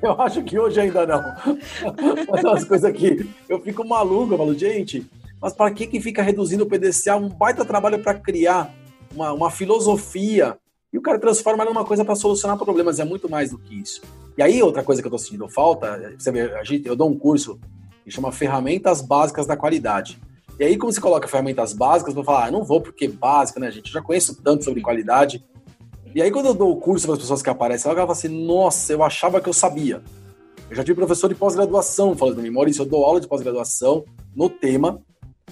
[0.01, 1.21] Eu acho que hoje ainda não.
[2.31, 5.05] Mas umas coisas que eu fico maluco, eu falo, gente,
[5.39, 7.17] mas para que que fica reduzindo o PDCA?
[7.17, 8.73] Um baita trabalho para criar
[9.13, 10.57] uma, uma filosofia
[10.91, 12.99] e o cara transforma numa coisa para solucionar problemas.
[12.99, 14.01] É muito mais do que isso.
[14.37, 17.09] E aí, outra coisa que eu tô sentindo falta, você vê, a gente, eu dou
[17.09, 17.59] um curso
[18.03, 20.19] que chama Ferramentas Básicas da Qualidade.
[20.59, 23.59] E aí, como você coloca ferramentas básicas, eu vou falar, ah, não vou porque básica,
[23.59, 23.87] né, gente?
[23.87, 25.45] Eu já conheço tanto sobre qualidade.
[26.15, 28.45] E aí, quando eu dou o curso para as pessoas que aparecem, ela fala assim:
[28.45, 30.01] nossa, eu achava que eu sabia.
[30.67, 34.03] Eu já tive professor de pós-graduação falando para mim, Maurício, eu dou aula de pós-graduação
[34.35, 34.99] no tema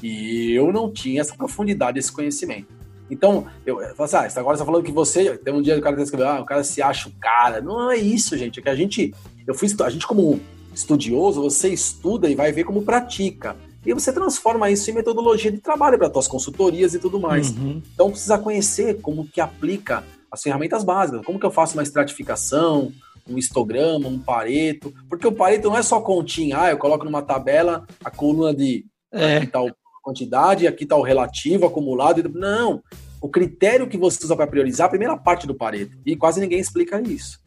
[0.01, 2.67] e eu não tinha essa profundidade, esse conhecimento.
[3.09, 5.73] Então, eu, eu falo assim, ah, agora você tá falando que você, tem um dia
[5.75, 7.61] que o cara tá escrevendo, ah, o cara se acha o cara.
[7.61, 9.13] Não é isso, gente, é que a gente,
[9.45, 10.39] eu fui, a gente como
[10.73, 13.55] estudioso, você estuda e vai ver como pratica.
[13.85, 17.51] E você transforma isso em metodologia de trabalho para suas consultorias e tudo mais.
[17.51, 17.81] Uhum.
[17.93, 22.91] Então precisa conhecer como que aplica as ferramentas básicas, como que eu faço uma estratificação,
[23.29, 27.21] um histograma, um pareto, porque o pareto não é só continha, ah, eu coloco numa
[27.21, 29.45] tabela a coluna de é.
[29.45, 29.69] tal
[30.05, 32.29] quantidade, aqui está o relativo, acumulado.
[32.29, 32.83] Não.
[33.19, 35.97] O critério que você usa para priorizar, a primeira parte do Pareto.
[36.05, 37.39] E quase ninguém explica isso.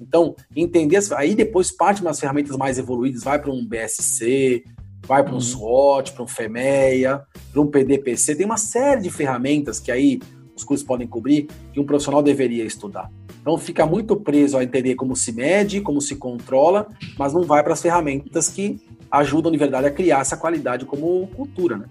[0.00, 0.98] Então, entender.
[1.14, 4.64] Aí depois parte umas ferramentas mais evoluídas, vai para um BSC,
[5.06, 5.40] vai para um uhum.
[5.40, 8.36] SWOT, para um FEMEA, para um PDPC.
[8.36, 10.18] Tem uma série de ferramentas que aí
[10.56, 13.10] os cursos podem cobrir que um profissional deveria estudar.
[13.40, 16.88] Então fica muito preso a entender como se mede, como se controla,
[17.18, 18.80] mas não vai para as ferramentas que
[19.10, 21.86] ajudam de verdade a criar essa qualidade como cultura, né?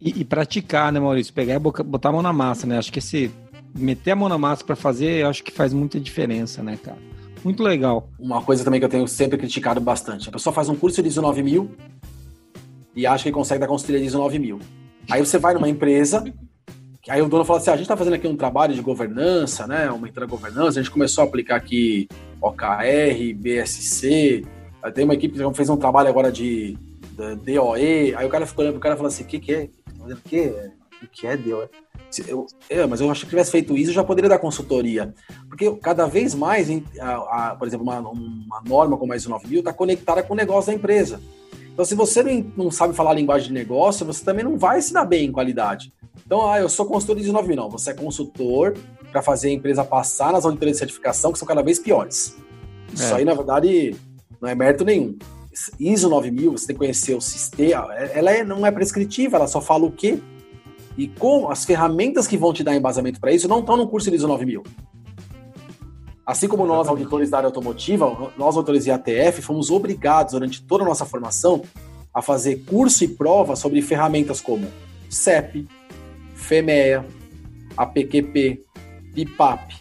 [0.00, 1.32] E, e, praticar, né, Maurício?
[1.32, 2.78] Pegar e botar a mão na massa, né?
[2.78, 3.30] Acho que esse
[3.74, 6.98] meter a mão na massa para fazer, acho que faz muita diferença, né, cara?
[7.44, 8.08] Muito legal.
[8.18, 11.08] Uma coisa também que eu tenho sempre criticado bastante: a pessoa faz um curso de
[11.08, 11.70] ISO 9000
[12.94, 14.58] e acha que consegue dar consultoria de ISO 9000.
[15.10, 16.24] Aí você vai numa empresa,
[17.08, 19.66] aí o dono fala assim: ah, a gente está fazendo aqui um trabalho de governança,
[19.66, 19.86] né?
[19.86, 22.08] Aumentando a governança, a gente começou a aplicar aqui
[22.40, 24.44] OKR, BSC.
[24.94, 26.76] Tem uma equipe que fez um trabalho agora de,
[27.12, 28.14] de DOE.
[28.14, 29.68] Aí o cara ficou olhando pro cara e falou assim: o que, que é?
[30.10, 30.70] Fazendo o quê?
[31.02, 31.68] O que é Deus?
[32.26, 35.14] Eu, é, mas eu acho que tivesse feito isso, eu já poderia dar consultoria.
[35.48, 36.68] Porque cada vez mais,
[37.00, 40.36] a, a, por exemplo, uma, uma, norma como a ISO 9000 está conectada com o
[40.36, 41.20] negócio da empresa.
[41.72, 44.82] Então, se você não, não, sabe falar a linguagem de negócio, você também não vai
[44.82, 45.92] se dar bem em qualidade.
[46.26, 47.56] Então, ah, eu sou consultor de ISO 9000.
[47.56, 48.76] Não, você é consultor
[49.10, 52.36] para fazer a empresa passar nas auditorias de certificação, que são cada vez piores.
[52.90, 52.94] É.
[52.94, 53.96] Isso aí, na verdade,
[54.40, 55.16] não é mérito nenhum.
[55.78, 59.60] ISO 9000, você tem que conhecer o sistema, ela é, não é prescritiva, ela só
[59.60, 60.18] fala o quê?
[60.96, 64.10] E com as ferramentas que vão te dar embasamento para isso não estão no curso
[64.10, 64.62] de ISO 9000.
[66.26, 70.84] Assim como nós, auditores da área automotiva, nós, auditores de ATF, fomos obrigados durante toda
[70.84, 71.62] a nossa formação
[72.14, 74.68] a fazer curso e prova sobre ferramentas como
[75.08, 75.66] CEP,
[76.34, 77.04] FEMEA,
[77.76, 78.62] APQP,
[79.14, 79.74] PIPAP.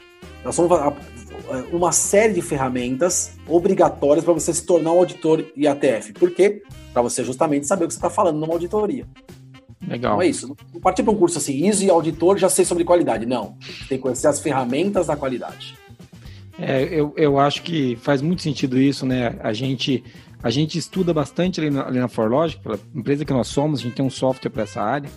[0.43, 1.18] Nós somos é,
[1.71, 6.13] uma série de ferramentas obrigatórias para você se tornar um auditor IATF.
[6.13, 6.61] Por quê?
[6.93, 9.05] Para você justamente saber o que você está falando numa auditoria.
[9.87, 10.15] Legal.
[10.15, 10.55] Não é isso.
[10.73, 13.25] Não partir para um curso assim, ISO e auditor, já sei sobre qualidade.
[13.25, 13.55] Não.
[13.87, 15.75] Tem que conhecer as ferramentas da qualidade.
[16.59, 19.37] É, eu, eu acho que faz muito sentido isso, né?
[19.39, 20.03] A gente,
[20.43, 23.83] a gente estuda bastante ali na, ali na Forlogic, pela empresa que nós somos, a
[23.83, 25.09] gente tem um software para essa área.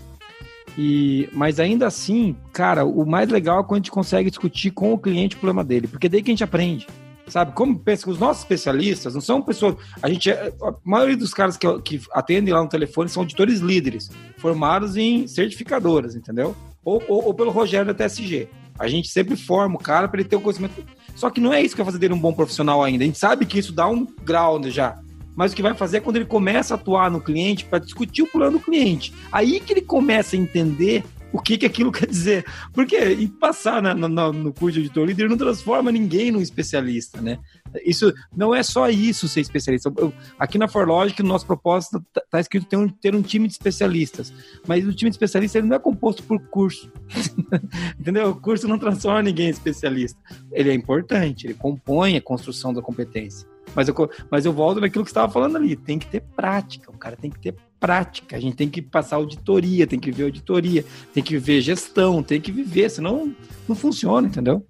[0.77, 4.93] E, mas ainda assim, cara, o mais legal é quando a gente consegue discutir com
[4.93, 6.87] o cliente o problema dele, porque daí que a gente aprende.
[7.29, 7.53] Sabe?
[7.53, 9.77] Como pensa os nossos especialistas não são pessoas.
[10.03, 13.61] A gente, é, a maioria dos caras que, que atendem lá no telefone são auditores
[13.61, 16.55] líderes, formados em certificadoras, entendeu?
[16.85, 18.49] Ou, ou, ou pelo Rogério da TSG.
[18.79, 20.83] A gente sempre forma o cara para ele ter o conhecimento.
[21.15, 23.05] Só que não é isso que vai fazer dele um bom profissional ainda.
[23.05, 24.99] A gente sabe que isso dá um grau já
[25.35, 28.23] mas o que vai fazer é quando ele começa a atuar no cliente para discutir
[28.23, 29.13] o plano do cliente.
[29.31, 32.45] Aí que ele começa a entender o que, que aquilo quer dizer.
[32.73, 32.97] Porque
[33.41, 37.39] passar na, no, no curso de auditor líder não transforma ninguém num especialista, né?
[37.85, 39.91] Isso não é só isso ser especialista.
[39.97, 43.49] Eu, aqui na ForLogic, no nosso propósito, está tá escrito ter um, ter um time
[43.49, 44.33] de especialistas.
[44.67, 46.93] Mas o time de especialista ele não é composto por curso.
[47.99, 48.31] Entendeu?
[48.31, 50.21] O curso não transforma ninguém em especialista.
[50.53, 53.52] Ele é importante, ele compõe a construção da competência.
[53.75, 55.77] Mas eu, mas eu volto naquilo que você estava falando ali.
[55.77, 56.91] Tem que ter prática.
[56.91, 58.37] O cara tem que ter prática.
[58.37, 62.41] A gente tem que passar auditoria, tem que ver auditoria, tem que ver gestão, tem
[62.41, 63.35] que viver, senão
[63.69, 64.65] não funciona, entendeu?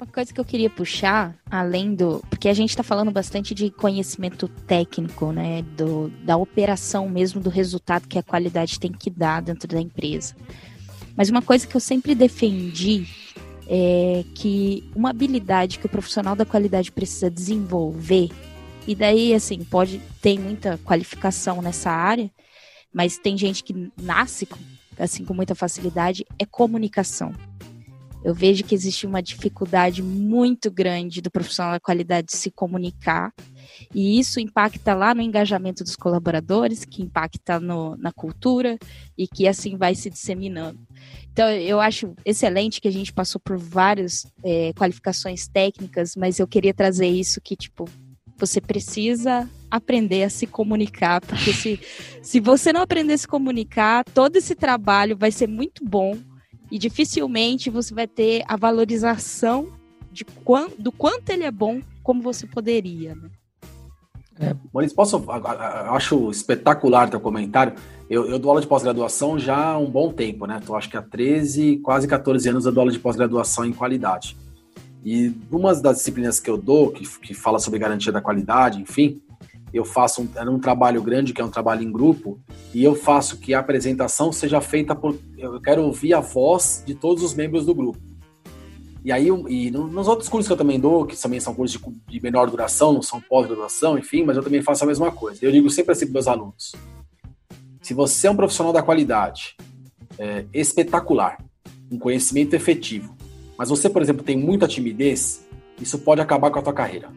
[0.00, 2.22] Uma coisa que eu queria puxar, além do.
[2.30, 5.62] Porque a gente está falando bastante de conhecimento técnico, né?
[5.76, 10.36] Do, da operação mesmo, do resultado que a qualidade tem que dar dentro da empresa.
[11.16, 13.08] Mas uma coisa que eu sempre defendi
[13.66, 18.30] é que uma habilidade que o profissional da qualidade precisa desenvolver,
[18.88, 22.30] e daí, assim, pode ter muita qualificação nessa área,
[22.90, 24.58] mas tem gente que nasce com,
[24.98, 27.34] assim com muita facilidade, é comunicação.
[28.24, 33.30] Eu vejo que existe uma dificuldade muito grande do profissional da qualidade de se comunicar,
[33.94, 38.78] e isso impacta lá no engajamento dos colaboradores, que impacta no, na cultura
[39.18, 40.80] e que assim vai se disseminando.
[41.30, 46.48] Então, eu acho excelente que a gente passou por várias é, qualificações técnicas, mas eu
[46.48, 47.84] queria trazer isso que, tipo,
[48.38, 51.80] você precisa aprender a se comunicar, porque se,
[52.22, 56.16] se você não aprender a se comunicar, todo esse trabalho vai ser muito bom
[56.70, 59.68] e dificilmente você vai ter a valorização
[60.10, 63.14] de quant, do quanto ele é bom como você poderia.
[63.14, 63.30] Né?
[64.40, 64.54] É.
[64.72, 65.24] Maurício, posso?
[65.28, 67.74] Acho espetacular teu comentário.
[68.08, 70.60] Eu, eu dou aula de pós-graduação já há um bom tempo, né?
[70.64, 74.36] Tô, acho que há 13, quase 14 anos eu dou aula de pós-graduação em qualidade.
[75.10, 79.22] E uma das disciplinas que eu dou, que, que fala sobre garantia da qualidade, enfim,
[79.72, 82.38] eu faço um, é um trabalho grande, que é um trabalho em grupo,
[82.74, 85.18] e eu faço que a apresentação seja feita por.
[85.38, 87.98] Eu quero ouvir a voz de todos os membros do grupo.
[89.02, 91.90] E aí, e nos outros cursos que eu também dou, que também são cursos de,
[92.06, 95.42] de menor duração, não são pós-graduação, enfim, mas eu também faço a mesma coisa.
[95.42, 96.72] Eu digo sempre assim para meus alunos:
[97.80, 99.56] se você é um profissional da qualidade,
[100.18, 101.42] é, espetacular,
[101.90, 103.16] um conhecimento efetivo,
[103.58, 105.44] mas você, por exemplo, tem muita timidez,
[105.80, 107.10] isso pode acabar com a tua carreira.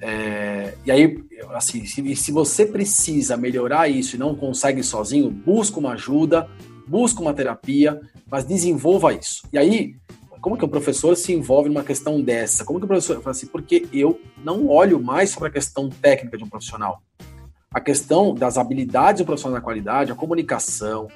[0.00, 1.18] É, e aí,
[1.54, 6.48] assim, se, se você precisa melhorar isso e não consegue sozinho, busca uma ajuda,
[6.86, 8.00] busca uma terapia,
[8.30, 9.42] mas desenvolva isso.
[9.52, 9.96] E aí,
[10.40, 12.64] como que o professor se envolve numa questão dessa?
[12.64, 13.46] Como que o professor fala assim?
[13.46, 17.02] Porque eu não olho mais sobre a questão técnica de um profissional.
[17.72, 21.08] A questão das habilidades do profissional da qualidade, a comunicação,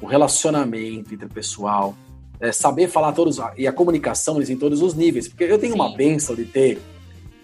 [0.00, 1.94] o relacionamento interpessoal,
[2.40, 5.28] é, saber falar todos e a comunicação em todos os níveis.
[5.28, 5.78] Porque eu tenho Sim.
[5.78, 6.80] uma benção de ter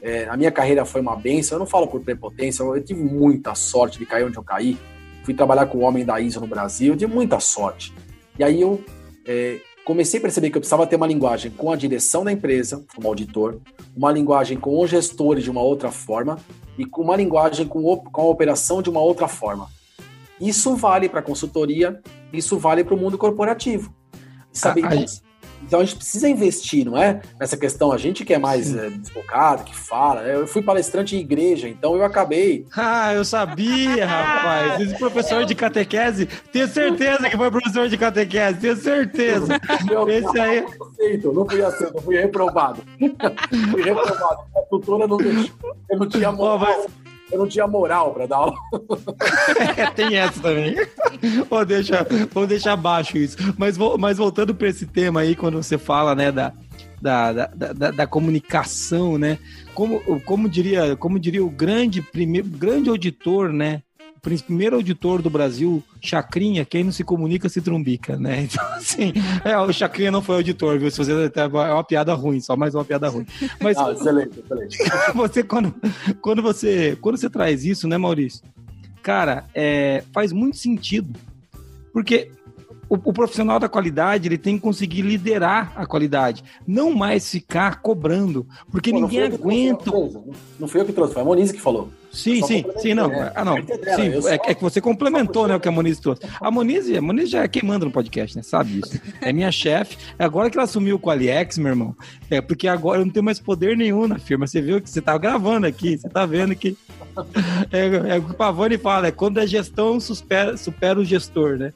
[0.07, 3.57] é, a minha carreira foi uma benção, eu não falo por prepotência, eu tive muita
[3.57, 4.79] sorte de cair onde eu caí.
[5.25, 7.93] Fui trabalhar com o homem da ISO no Brasil, eu tive muita sorte.
[8.39, 8.81] E aí eu
[9.27, 12.85] é, comecei a perceber que eu precisava ter uma linguagem com a direção da empresa,
[12.95, 13.61] como auditor,
[13.97, 16.39] uma linguagem com os gestores de uma outra forma
[16.79, 19.67] e com uma linguagem com, o, com a operação de uma outra forma.
[20.41, 22.01] Isso vale para a consultoria,
[22.33, 23.93] isso vale para o mundo corporativo.
[24.57, 24.95] Sabe, a,
[25.67, 27.21] então a gente precisa investir, não é?
[27.41, 30.23] Nessa questão, a gente que é mais é, desbocado, que fala.
[30.23, 32.65] Eu fui palestrante em igreja, então eu acabei.
[32.89, 34.81] Ah, eu sabia, rapaz.
[34.81, 39.61] Esse professor de catequese, tenho certeza que foi professor de catequese, tenho certeza.
[39.91, 40.61] Eu, Esse aí.
[40.61, 42.83] Não, aceito, não fui aceito, fui reprovado.
[43.71, 44.41] fui reprovado.
[44.57, 45.51] A tutora não deixou.
[45.91, 46.57] Eu não tinha moral.
[46.57, 48.55] Oh, mas eu não tinha moral para dar aula.
[49.77, 50.77] é, tem essa também.
[51.49, 53.37] vou, deixar, vou deixar abaixo isso.
[53.59, 56.53] Mas, mas voltando para esse tema aí, quando você fala, né, da,
[57.01, 59.39] da, da, da, da, comunicação, né?
[59.75, 63.83] Como, como, diria, como diria o grande, primeiro, grande auditor, né?
[64.45, 68.49] Primeiro auditor do Brasil, Chacrinha, quem não se comunica se trumbica, né?
[68.57, 69.13] Então, assim,
[69.45, 70.91] é, o Chacrinha não foi auditor, viu?
[70.91, 73.27] Se você é uma piada ruim, só mais uma piada ruim.
[73.61, 74.79] Mas ah, excelente, excelente.
[75.15, 75.75] Você quando,
[76.21, 78.43] quando você quando você traz isso, né, Maurício?
[79.03, 81.19] Cara, é, faz muito sentido,
[81.93, 82.31] porque
[82.89, 87.81] o, o, profissional da qualidade ele tem que conseguir liderar a qualidade, não mais ficar
[87.81, 89.91] cobrando, porque Pô, ninguém aguenta.
[90.59, 91.91] Não foi eu que trouxe, foi a Moniz que falou.
[92.17, 93.13] Sim, sim, sim, não.
[93.13, 93.57] É, ah, não.
[93.57, 96.23] Sim, é, é, que você complementou, né, o que a Moniz trouxe.
[96.41, 98.43] A Moniz, a Moniz já é quem manda no podcast, né?
[98.43, 99.01] Sabe isso.
[99.21, 99.99] É minha chefe.
[100.19, 101.95] É agora que ela assumiu o Qualiex, meu irmão.
[102.31, 104.47] É porque agora eu não tenho mais poder nenhum na firma.
[104.47, 106.77] Você viu que você tá gravando aqui, você tá vendo que.
[107.71, 111.57] É, é o que o Pavone fala, é quando a gestão supera, supera o gestor,
[111.57, 111.73] né?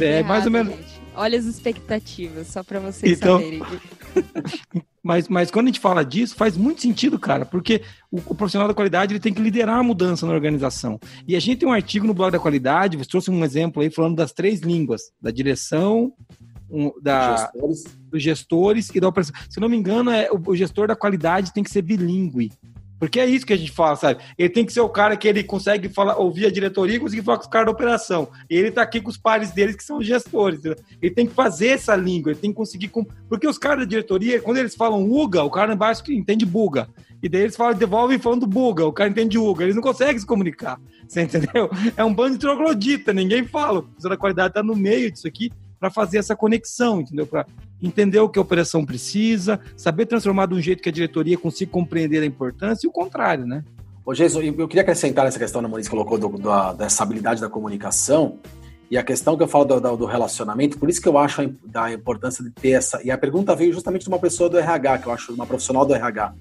[0.00, 0.74] É, é mais ou menos.
[0.74, 1.04] Gente.
[1.16, 3.62] Olha as expectativas, só para vocês então, saberem.
[5.02, 8.68] Mas, mas quando a gente fala disso, faz muito sentido, cara, porque o, o, profissional
[8.68, 10.98] da qualidade ele tem que liderar a mudança na organização.
[11.26, 13.90] E a gente tem um artigo no blog da qualidade, você trouxe um exemplo aí
[13.90, 16.12] falando das três línguas, da direção,
[16.70, 17.84] um, da, gestores.
[18.10, 19.34] dos gestores e da operação.
[19.48, 22.52] Se não me engano, é, o, o gestor da qualidade tem que ser bilíngue.
[22.98, 24.22] Porque é isso que a gente fala, sabe?
[24.38, 27.22] Ele tem que ser o cara que ele consegue falar, ouvir a diretoria e conseguir
[27.22, 28.28] falar com os caras da operação.
[28.48, 30.60] Ele tá aqui com os pares deles, que são gestores.
[30.60, 30.78] Entendeu?
[31.02, 32.90] Ele tem que fazer essa língua, ele tem que conseguir.
[33.28, 36.88] Porque os caras da diretoria, quando eles falam UGA, o cara embaixo entende buga.
[37.22, 39.64] E daí eles falam, devolvem falando buga, o cara entende UGA.
[39.64, 40.78] Eles não conseguem se comunicar.
[41.08, 41.70] Você entendeu?
[41.96, 43.82] É um bando de troglodita, ninguém fala.
[43.82, 45.50] Professor da qualidade tá no meio disso aqui
[45.84, 47.26] para fazer essa conexão, entendeu?
[47.26, 47.44] Para
[47.82, 51.70] entender o que a operação precisa, saber transformar de um jeito que a diretoria consiga
[51.70, 53.64] compreender a importância e o contrário, né?
[54.04, 57.40] Ô, Jesus, eu queria acrescentar nessa questão que a Moniz colocou do, do, dessa habilidade
[57.40, 58.38] da comunicação
[58.90, 61.46] e a questão que eu falo do, do, relacionamento, por isso que eu acho a,
[61.64, 63.02] da importância de ter essa.
[63.02, 65.86] E a pergunta veio justamente de uma pessoa do RH, que eu acho uma profissional
[65.86, 66.34] do RH,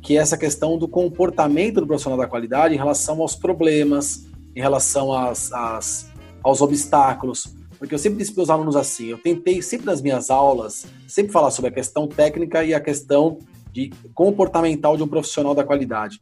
[0.00, 4.60] que é essa questão do comportamento do profissional da qualidade em relação aos problemas, em
[4.60, 6.12] relação às, às
[6.42, 7.54] aos obstáculos.
[7.82, 11.32] Porque eu sempre disse para os alunos assim, eu tentei sempre nas minhas aulas, sempre
[11.32, 13.40] falar sobre a questão técnica e a questão
[13.72, 16.20] de comportamental de um profissional da qualidade.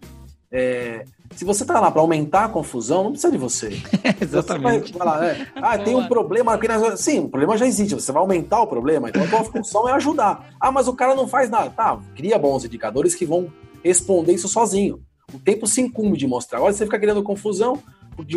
[0.50, 3.78] É, se você está lá para aumentar a confusão, não precisa de você.
[4.18, 4.90] Exatamente.
[4.90, 6.66] Você vai, vai lá, é, ah, tem um problema aqui.
[6.66, 6.96] Na...
[6.96, 7.94] Sim, o problema já existe.
[7.94, 9.10] Você vai aumentar o problema.
[9.10, 10.54] Então a tua função é ajudar.
[10.58, 11.68] Ah, mas o cara não faz nada.
[11.68, 13.52] Tá, cria bons indicadores que vão
[13.84, 14.98] responder isso sozinho.
[15.30, 16.56] O tempo se incumbe de mostrar.
[16.56, 17.78] Agora você fica criando confusão,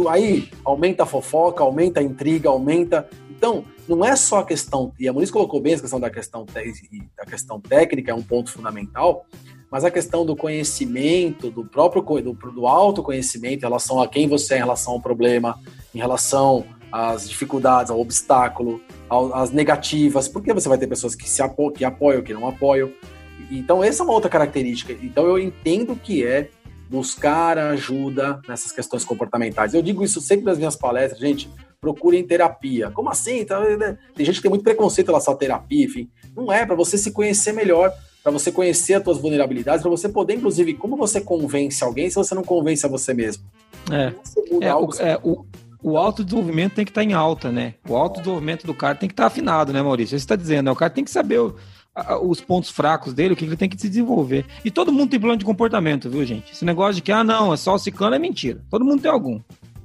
[0.09, 3.07] aí aumenta a fofoca, aumenta a intriga, aumenta.
[3.29, 6.45] Então, não é só a questão, e a Muniz colocou bem a questão da questão,
[6.45, 9.25] da questão técnica, é um ponto fundamental,
[9.69, 14.53] mas a questão do conhecimento, do próprio do, do autoconhecimento em relação a quem você
[14.53, 15.59] é em relação ao problema,
[15.93, 18.79] em relação às dificuldades, ao obstáculo,
[19.09, 22.91] às negativas, porque você vai ter pessoas que se apo que apoiam, que não apoiam.
[23.49, 24.93] Então, essa é uma outra característica.
[25.01, 26.49] Então, eu entendo que é
[26.89, 29.73] buscar ajuda nessas questões comportamentais.
[29.73, 31.49] Eu digo isso sempre nas minhas palestras, gente,
[31.81, 32.91] procurem terapia.
[32.91, 33.43] Como assim?
[33.43, 33.97] Tá, né?
[34.15, 36.09] Tem gente que tem muito preconceito em relação à terapia, enfim.
[36.35, 37.91] Não é, para você se conhecer melhor,
[38.23, 42.15] para você conhecer as suas vulnerabilidades, para você poder, inclusive, como você convence alguém se
[42.15, 43.43] você não convence a você mesmo?
[43.91, 44.13] É,
[44.61, 45.45] é, o, é o,
[45.83, 47.73] o autodesenvolvimento tem que estar tá em alta, né?
[47.87, 50.17] O autodesenvolvimento do cara tem que estar tá afinado, né, Maurício?
[50.17, 50.71] Você está dizendo, né?
[50.71, 51.39] O cara tem que saber
[52.21, 54.45] os pontos fracos dele, o que ele tem que se desenvolver.
[54.65, 56.51] E todo mundo tem plano de comportamento, viu, gente?
[56.51, 58.61] Esse negócio de que, ah, não, é só o ciclano é mentira.
[58.69, 59.39] Todo mundo tem algum.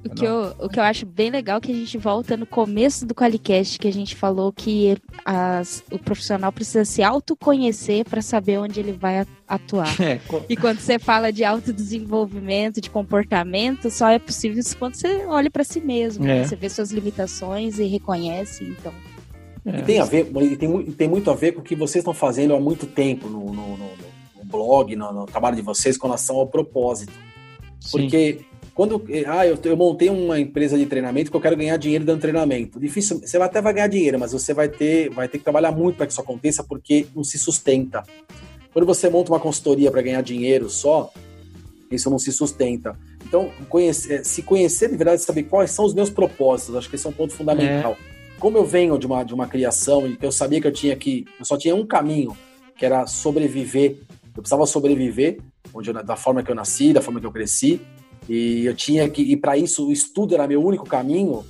[0.05, 2.45] O que, eu, o que eu acho bem legal é que a gente volta no
[2.45, 8.21] começo do Qualicast, que a gente falou que as, o profissional precisa se autoconhecer para
[8.21, 9.89] saber onde ele vai atuar.
[9.99, 10.19] É.
[10.47, 15.63] E quando você fala de autodesenvolvimento, de comportamento, só é possível quando você olha para
[15.63, 16.23] si mesmo.
[16.23, 16.27] É.
[16.27, 16.43] Né?
[16.45, 18.63] Você vê suas limitações e reconhece.
[18.63, 18.93] Então,
[19.73, 19.79] é.
[19.79, 22.13] E tem a ver, e tem, tem muito a ver com o que vocês estão
[22.13, 23.89] fazendo há muito tempo no, no, no,
[24.37, 27.13] no blog, no, trabalho de vocês com relação ao propósito.
[27.79, 27.91] Sim.
[27.91, 28.39] Porque
[28.73, 32.21] quando ah, eu, eu, montei uma empresa de treinamento que eu quero ganhar dinheiro dando
[32.21, 32.79] treinamento.
[32.79, 35.97] Difícil, você até vai ganhar dinheiro, mas você vai ter, vai ter que trabalhar muito
[35.97, 38.03] para que isso aconteça porque não se sustenta.
[38.71, 41.11] Quando você monta uma consultoria para ganhar dinheiro só,
[41.91, 42.97] isso não se sustenta.
[43.25, 47.05] Então, conhecer, se conhecer de verdade, saber quais são os meus propósitos, acho que esse
[47.05, 47.97] é um ponto fundamental.
[48.15, 50.71] É como eu venho de uma, de uma criação e que eu sabia que eu
[50.71, 51.25] tinha que.
[51.37, 52.35] Eu só tinha um caminho,
[52.77, 53.97] que era sobreviver.
[54.35, 55.39] Eu precisava sobreviver,
[55.73, 57.81] onde eu, da forma que eu nasci, da forma que eu cresci.
[58.27, 59.21] E eu tinha que.
[59.21, 61.43] E para isso, o estudo era meu único caminho.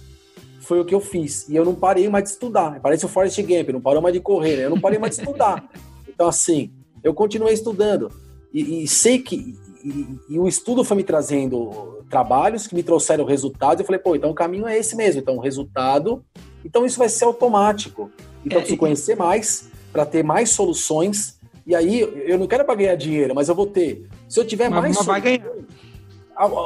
[0.62, 1.48] Foi o que eu fiz.
[1.48, 2.80] E eu não parei mais de estudar.
[2.80, 4.66] Parece o Forrest Gump, não parou mais de correr, né?
[4.66, 5.70] Eu não parei mais de estudar.
[6.20, 6.70] Então, assim,
[7.02, 8.12] eu continuei estudando.
[8.54, 9.56] E, e sei que.
[9.86, 13.80] E, e, o estudo foi me trazendo trabalhos que me trouxeram resultados.
[13.80, 15.22] Eu falei, pô, então o caminho é esse mesmo.
[15.22, 16.22] Então, o resultado
[16.64, 18.12] então isso vai ser automático.
[18.45, 21.39] Então é, preciso conhecer mais para ter mais soluções.
[21.66, 24.07] E aí eu não quero para ganhar dinheiro, mas eu vou ter.
[24.28, 25.51] Se eu tiver mas mais vai ganhar.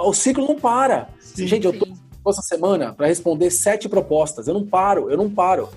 [0.05, 1.09] O ciclo não para.
[1.19, 1.87] Sim, Gente, eu tô
[2.29, 4.47] essa semana para responder sete propostas.
[4.47, 5.69] Eu não paro, eu não paro.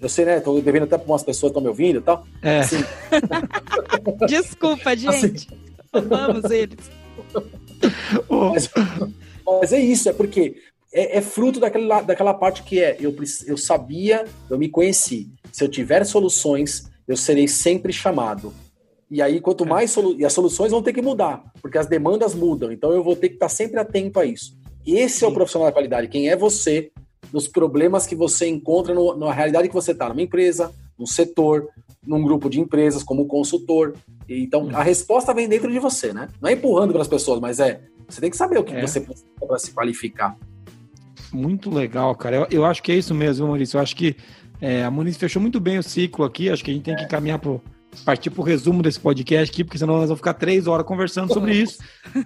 [0.00, 0.40] Eu sei, né?
[0.40, 2.24] Tô devendo até para umas pessoas que estão me ouvindo e tal.
[2.42, 2.60] É.
[2.60, 2.82] Assim...
[4.26, 5.08] Desculpa, gente.
[5.08, 5.46] Assim...
[5.92, 6.90] Amamos eles.
[8.28, 8.70] Mas,
[9.44, 10.56] mas, é isso, é porque
[10.92, 13.14] é, é, fruto daquela, daquela parte que é eu,
[13.46, 15.30] eu sabia, eu me conheci.
[15.52, 18.52] Se eu tiver soluções, eu serei sempre chamado.
[19.10, 19.66] E aí, quanto é.
[19.66, 22.70] mais solu e as soluções vão ter que mudar, porque as demandas mudam.
[22.70, 24.56] Então, eu vou ter que estar sempre atento a isso.
[24.86, 25.24] Esse Sim.
[25.24, 26.08] é o profissional da qualidade.
[26.08, 26.90] Quem é você
[27.32, 31.68] nos problemas que você encontra no, na realidade que você está, numa empresa, num setor,
[32.04, 33.94] num grupo de empresas, como consultor.
[34.28, 36.28] Então, a resposta vem dentro de você, né?
[36.40, 38.80] Não é empurrando para as pessoas, mas é você tem que saber o que é.
[38.80, 40.36] você precisa para se qualificar.
[41.32, 42.36] Muito legal, cara.
[42.36, 43.76] Eu, eu acho que é isso mesmo, Maurício.
[43.76, 44.16] Eu acho que
[44.60, 46.50] é, a Muniz fechou muito bem o ciclo aqui.
[46.50, 47.62] Acho que a gente tem que caminhar pro,
[48.04, 51.32] partir para o resumo desse podcast aqui, porque senão nós vamos ficar três horas conversando
[51.32, 51.78] sobre isso.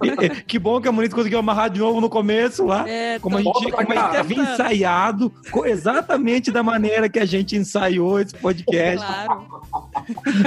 [0.03, 2.89] E, que bom que a Moniz conseguiu amarrar de novo no começo lá.
[2.89, 5.33] É, como, a gente, como a gente havia ensaiado,
[5.65, 9.05] exatamente da maneira que a gente ensaiou esse podcast.
[9.05, 9.47] Claro.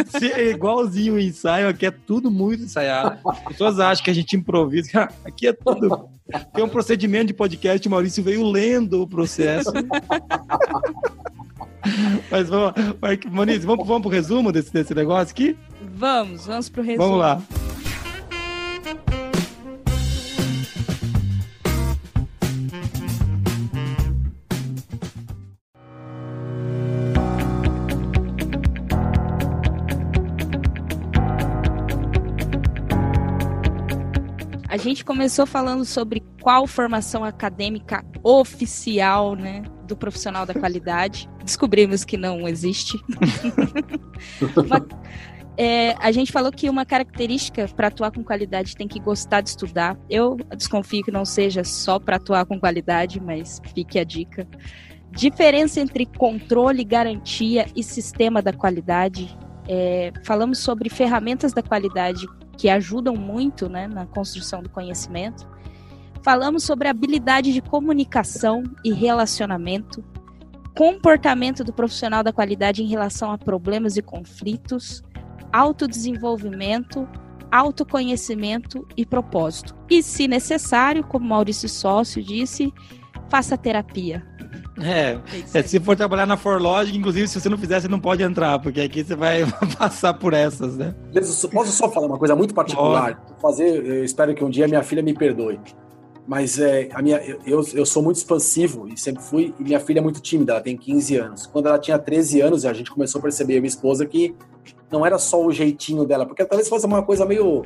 [0.17, 3.17] Se, é igualzinho o ensaio, aqui é tudo muito ensaiado.
[3.27, 5.07] As pessoas acham que a gente improvisa.
[5.25, 6.09] Aqui é tudo.
[6.53, 9.71] Tem um procedimento de podcast, o Maurício veio lendo o processo.
[12.29, 12.73] Mas vamos,
[13.31, 15.57] Moniz, vamos, vamos pro resumo desse, desse negócio aqui?
[15.95, 17.07] Vamos, vamos pro resumo.
[17.07, 17.41] Vamos lá.
[34.69, 41.29] A gente começou falando sobre qual formação acadêmica oficial, né, do profissional da qualidade.
[41.43, 42.97] Descobrimos que não existe.
[44.55, 44.85] uma,
[45.57, 49.49] é, a gente falou que uma característica para atuar com qualidade tem que gostar de
[49.49, 49.97] estudar.
[50.07, 54.47] Eu desconfio que não seja só para atuar com qualidade, mas fique a dica.
[55.11, 59.35] Diferença entre controle, garantia e sistema da qualidade.
[59.67, 65.47] É, falamos sobre ferramentas da qualidade que ajudam muito né, na construção do conhecimento.
[66.27, 70.03] Falamos sobre habilidade de comunicação e relacionamento,
[70.75, 75.01] comportamento do profissional da qualidade em relação a problemas e conflitos,
[75.53, 77.07] autodesenvolvimento,
[77.49, 79.73] autoconhecimento e propósito.
[79.89, 82.73] E, se necessário, como Maurício Sócio disse,
[83.29, 84.21] faça terapia.
[84.81, 85.17] É,
[85.53, 88.59] é, se for trabalhar na Forlogic, inclusive, se você não fizer, você não pode entrar,
[88.59, 89.45] porque aqui você vai
[89.79, 90.93] passar por essas, né?
[91.53, 93.17] Posso só falar uma coisa muito particular?
[93.41, 95.57] Fazer, eu espero que um dia minha filha me perdoe.
[96.27, 99.99] Mas é, a minha, eu, eu sou muito expansivo e sempre fui, e minha filha
[99.99, 101.45] é muito tímida, ela tem 15 anos.
[101.47, 104.35] Quando ela tinha 13 anos, a gente começou a perceber, minha esposa, que
[104.91, 107.63] não era só o jeitinho dela, porque talvez fosse uma coisa meio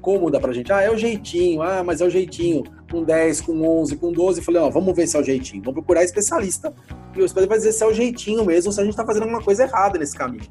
[0.00, 0.72] cômoda pra gente.
[0.72, 2.64] Ah, é o jeitinho, ah, mas é o jeitinho.
[2.90, 5.62] Com 10, com 11, com 12, eu falei, ó, vamos ver se é o jeitinho.
[5.62, 6.74] Vamos procurar especialista.
[7.16, 9.24] E o especialista vai dizer se é o jeitinho mesmo, se a gente tá fazendo
[9.24, 10.44] alguma coisa errada nesse caminho.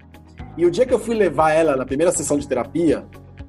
[0.58, 3.06] E o dia que eu fui levar ela na primeira sessão de terapia,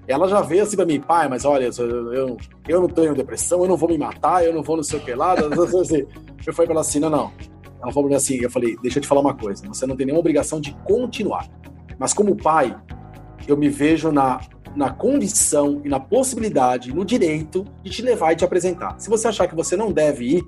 [0.07, 2.37] ela já veio assim pra mim, pai, mas olha, eu,
[2.69, 5.03] eu, não tenho depressão, eu não vou me matar, eu não vou não sei o
[5.03, 5.35] que lá.
[5.37, 6.07] eu falei
[6.47, 7.33] pra ela assim, não, não.
[7.83, 10.21] Ela falou assim, eu falei, deixa eu te falar uma coisa, você não tem nenhuma
[10.21, 11.49] obrigação de continuar.
[11.99, 12.77] Mas como pai,
[13.47, 14.41] eu me vejo na,
[14.75, 18.99] na condição e na possibilidade, no direito de te levar e te apresentar.
[18.99, 20.45] Se você achar que você não deve ir,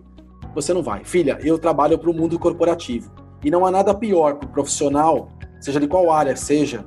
[0.55, 1.05] você não vai.
[1.05, 3.11] Filha, eu trabalho para o mundo corporativo.
[3.43, 5.29] E não há nada pior para o profissional,
[5.61, 6.85] seja de qual área seja,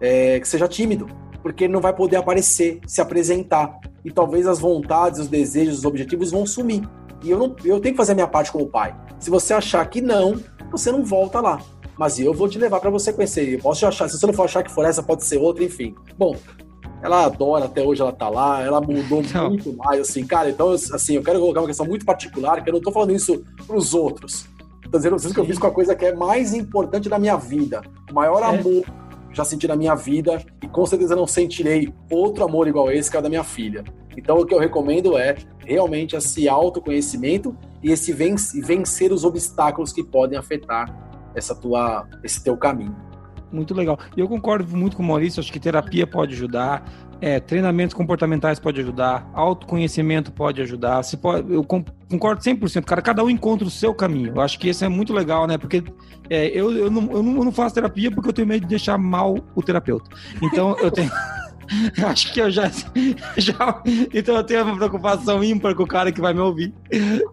[0.00, 1.06] é, que seja tímido,
[1.46, 3.78] porque ele não vai poder aparecer, se apresentar.
[4.04, 6.82] E talvez as vontades, os desejos, os objetivos vão sumir.
[7.22, 8.96] E eu, não, eu tenho que fazer a minha parte como pai.
[9.20, 10.40] Se você achar que não,
[10.72, 11.60] você não volta lá
[11.98, 13.54] mas eu vou te levar para você conhecer.
[13.54, 15.94] Eu posso achar, se você não for achar que for essa, pode ser outra, enfim.
[16.18, 16.36] Bom,
[17.02, 19.48] ela adora, até hoje ela tá lá, ela mudou então...
[19.48, 22.74] muito mais, assim, cara, então, assim, eu quero colocar uma questão muito particular, que eu
[22.74, 24.46] não tô falando isso pros outros.
[24.90, 27.38] Tô dizendo vocês que eu fiz com a coisa que é mais importante da minha
[27.38, 27.80] vida,
[28.10, 28.58] o maior é.
[28.58, 28.84] amor
[29.36, 33.16] já senti na minha vida, e com certeza não sentirei outro amor igual esse, que
[33.18, 33.84] é o da minha filha.
[34.16, 40.02] Então, o que eu recomendo é realmente esse autoconhecimento e esse vencer os obstáculos que
[40.02, 40.90] podem afetar
[41.34, 42.96] essa tua, esse teu caminho.
[43.56, 43.98] Muito legal.
[44.14, 46.84] E eu concordo muito com o Maurício, acho que terapia pode ajudar,
[47.22, 51.02] é, treinamentos comportamentais pode ajudar, autoconhecimento pode ajudar.
[51.02, 54.34] Você pode, eu concordo 100%, cara, cada um encontra o seu caminho.
[54.36, 55.56] Eu acho que isso é muito legal, né?
[55.56, 55.82] Porque
[56.28, 59.38] é, eu, eu, não, eu não faço terapia porque eu tenho medo de deixar mal
[59.54, 60.10] o terapeuta.
[60.42, 61.10] Então eu tenho.
[62.06, 62.70] Acho que eu já,
[63.36, 63.82] já.
[64.12, 66.72] Então eu tenho uma preocupação ímpar com o cara que vai me ouvir.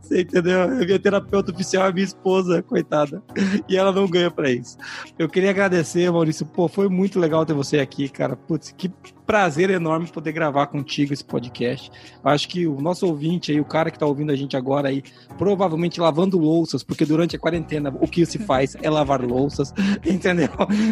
[0.02, 0.64] Você entendeu?
[0.64, 3.22] A minha terapeuta oficial é minha esposa, coitada.
[3.68, 4.78] E ela não ganha pra isso.
[5.18, 6.46] Eu queria agradecer, Maurício.
[6.46, 8.36] Pô, foi muito legal ter você aqui, cara.
[8.36, 8.92] Putz, que
[9.26, 11.92] prazer enorme poder gravar contigo esse podcast.
[12.24, 15.04] Acho que o nosso ouvinte aí, o cara que tá ouvindo a gente agora aí,
[15.38, 19.74] provavelmente lavando louças, porque durante a quarentena o que se faz é lavar louças,
[20.06, 20.50] entendeu?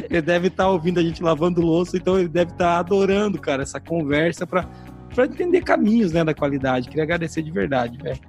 [0.09, 3.39] Ele deve estar tá ouvindo a gente lavando louça, então ele deve estar tá adorando,
[3.39, 4.67] cara, essa conversa para
[5.13, 6.87] para entender caminhos, né, da qualidade.
[6.87, 8.19] Queria agradecer de verdade, velho.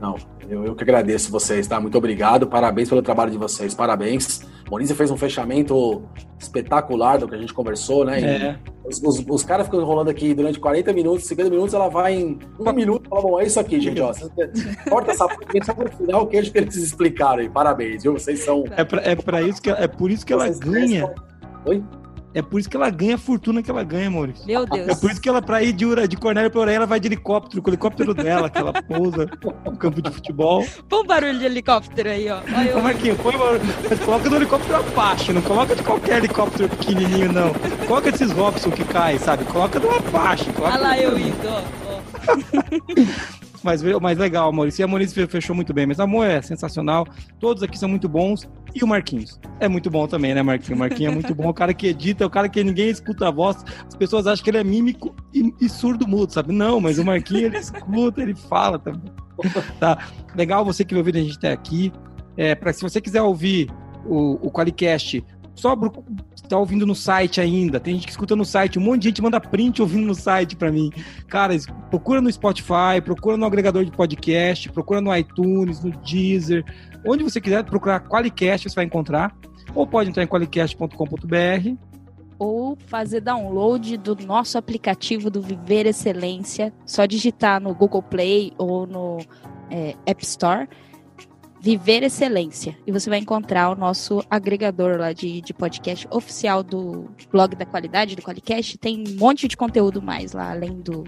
[0.00, 0.16] Não,
[0.48, 1.80] eu, eu que agradeço vocês, tá?
[1.80, 4.40] Muito obrigado, parabéns pelo trabalho de vocês, parabéns.
[4.70, 6.02] Monize fez um fechamento
[6.38, 8.20] espetacular do que a gente conversou, né?
[8.20, 8.58] É.
[8.84, 12.38] Os, os, os, caras ficam enrolando aqui durante 40 minutos, 50 minutos, ela vai em
[12.58, 14.12] um minuto e fala, bom, é isso aqui, gente, ó.
[14.88, 17.48] Corta essa parte, só pro final o queijo que eles explicaram aí.
[17.48, 18.12] Parabéns, viu?
[18.12, 18.64] Vocês são...
[18.76, 21.12] É pra, é pra isso que, é por isso que ela ganha...
[21.64, 21.82] Oi?
[22.36, 24.46] É por isso que ela ganha a fortuna que ela ganha, Maurício.
[24.46, 24.88] Meu Deus.
[24.88, 27.00] É por isso que ela, pra ir de, Ura- de Cornélio pra Orelha, ela vai
[27.00, 29.26] de helicóptero, com o helicóptero dela, que ela pousa
[29.64, 30.62] no campo de futebol.
[30.86, 32.40] Põe um barulho de helicóptero aí, ó.
[32.54, 32.76] Olha eu.
[32.78, 33.52] Ô, Marquinhos, põe uma...
[33.88, 37.54] mas coloca no helicóptero Apache, não coloca de qualquer helicóptero pequenininho, não.
[37.86, 39.44] Coloca esses Robson que cai, sabe?
[39.46, 40.52] Coloca do Apache.
[40.52, 41.62] Coloca Olha lá eu indo, ó.
[43.66, 44.80] Mas, mas legal, Maurício.
[44.80, 45.86] E a Maurício fechou muito bem.
[45.86, 47.04] Mas amor é sensacional.
[47.40, 48.48] Todos aqui são muito bons.
[48.72, 49.40] E o Marquinhos.
[49.58, 50.76] É muito bom também, né, Marquinhos?
[50.76, 51.48] O Marquinhos é muito bom.
[51.48, 53.64] O cara que edita, o cara que ninguém escuta a voz.
[53.86, 56.52] As pessoas acham que ele é mímico e, e surdo mudo, sabe?
[56.52, 59.12] Não, mas o Marquinhos, ele escuta, ele fala também.
[59.78, 59.98] Tá?
[60.34, 61.92] Legal você que vai ouvir a gente até aqui.
[62.36, 63.68] É, pra, se você quiser ouvir
[64.04, 65.24] o, o Qualicast,
[65.56, 65.74] só
[66.48, 67.80] tá ouvindo no site ainda.
[67.80, 68.78] Tem gente que escuta no site.
[68.78, 70.92] Um monte de gente manda print ouvindo no site pra mim.
[71.26, 71.54] Cara,
[71.90, 76.62] procura no Spotify, procura no agregador de podcast, procura no iTunes, no Deezer.
[77.06, 79.34] Onde você quiser procurar Qualicast, você vai encontrar.
[79.74, 81.76] Ou pode entrar em qualicast.com.br.
[82.38, 86.70] Ou fazer download do nosso aplicativo do Viver Excelência.
[86.84, 89.18] Só digitar no Google Play ou no
[89.70, 90.68] é, App Store.
[91.66, 92.78] Viver Excelência.
[92.86, 97.66] E você vai encontrar o nosso agregador lá de, de podcast oficial do blog da
[97.66, 98.78] qualidade, do Qualicast.
[98.78, 101.02] Tem um monte de conteúdo mais lá, além do,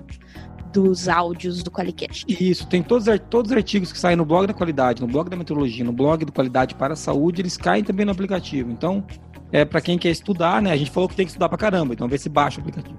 [0.72, 2.26] dos áudios do Qualicast.
[2.28, 5.36] Isso, tem todos, todos os artigos que saem no blog da qualidade, no blog da
[5.36, 8.68] meteorologia, no blog do Qualidade para a Saúde, eles caem também no aplicativo.
[8.72, 9.06] Então,
[9.52, 10.72] é para quem quer estudar, né?
[10.72, 12.98] A gente falou que tem que estudar pra caramba, então vê se baixa o aplicativo.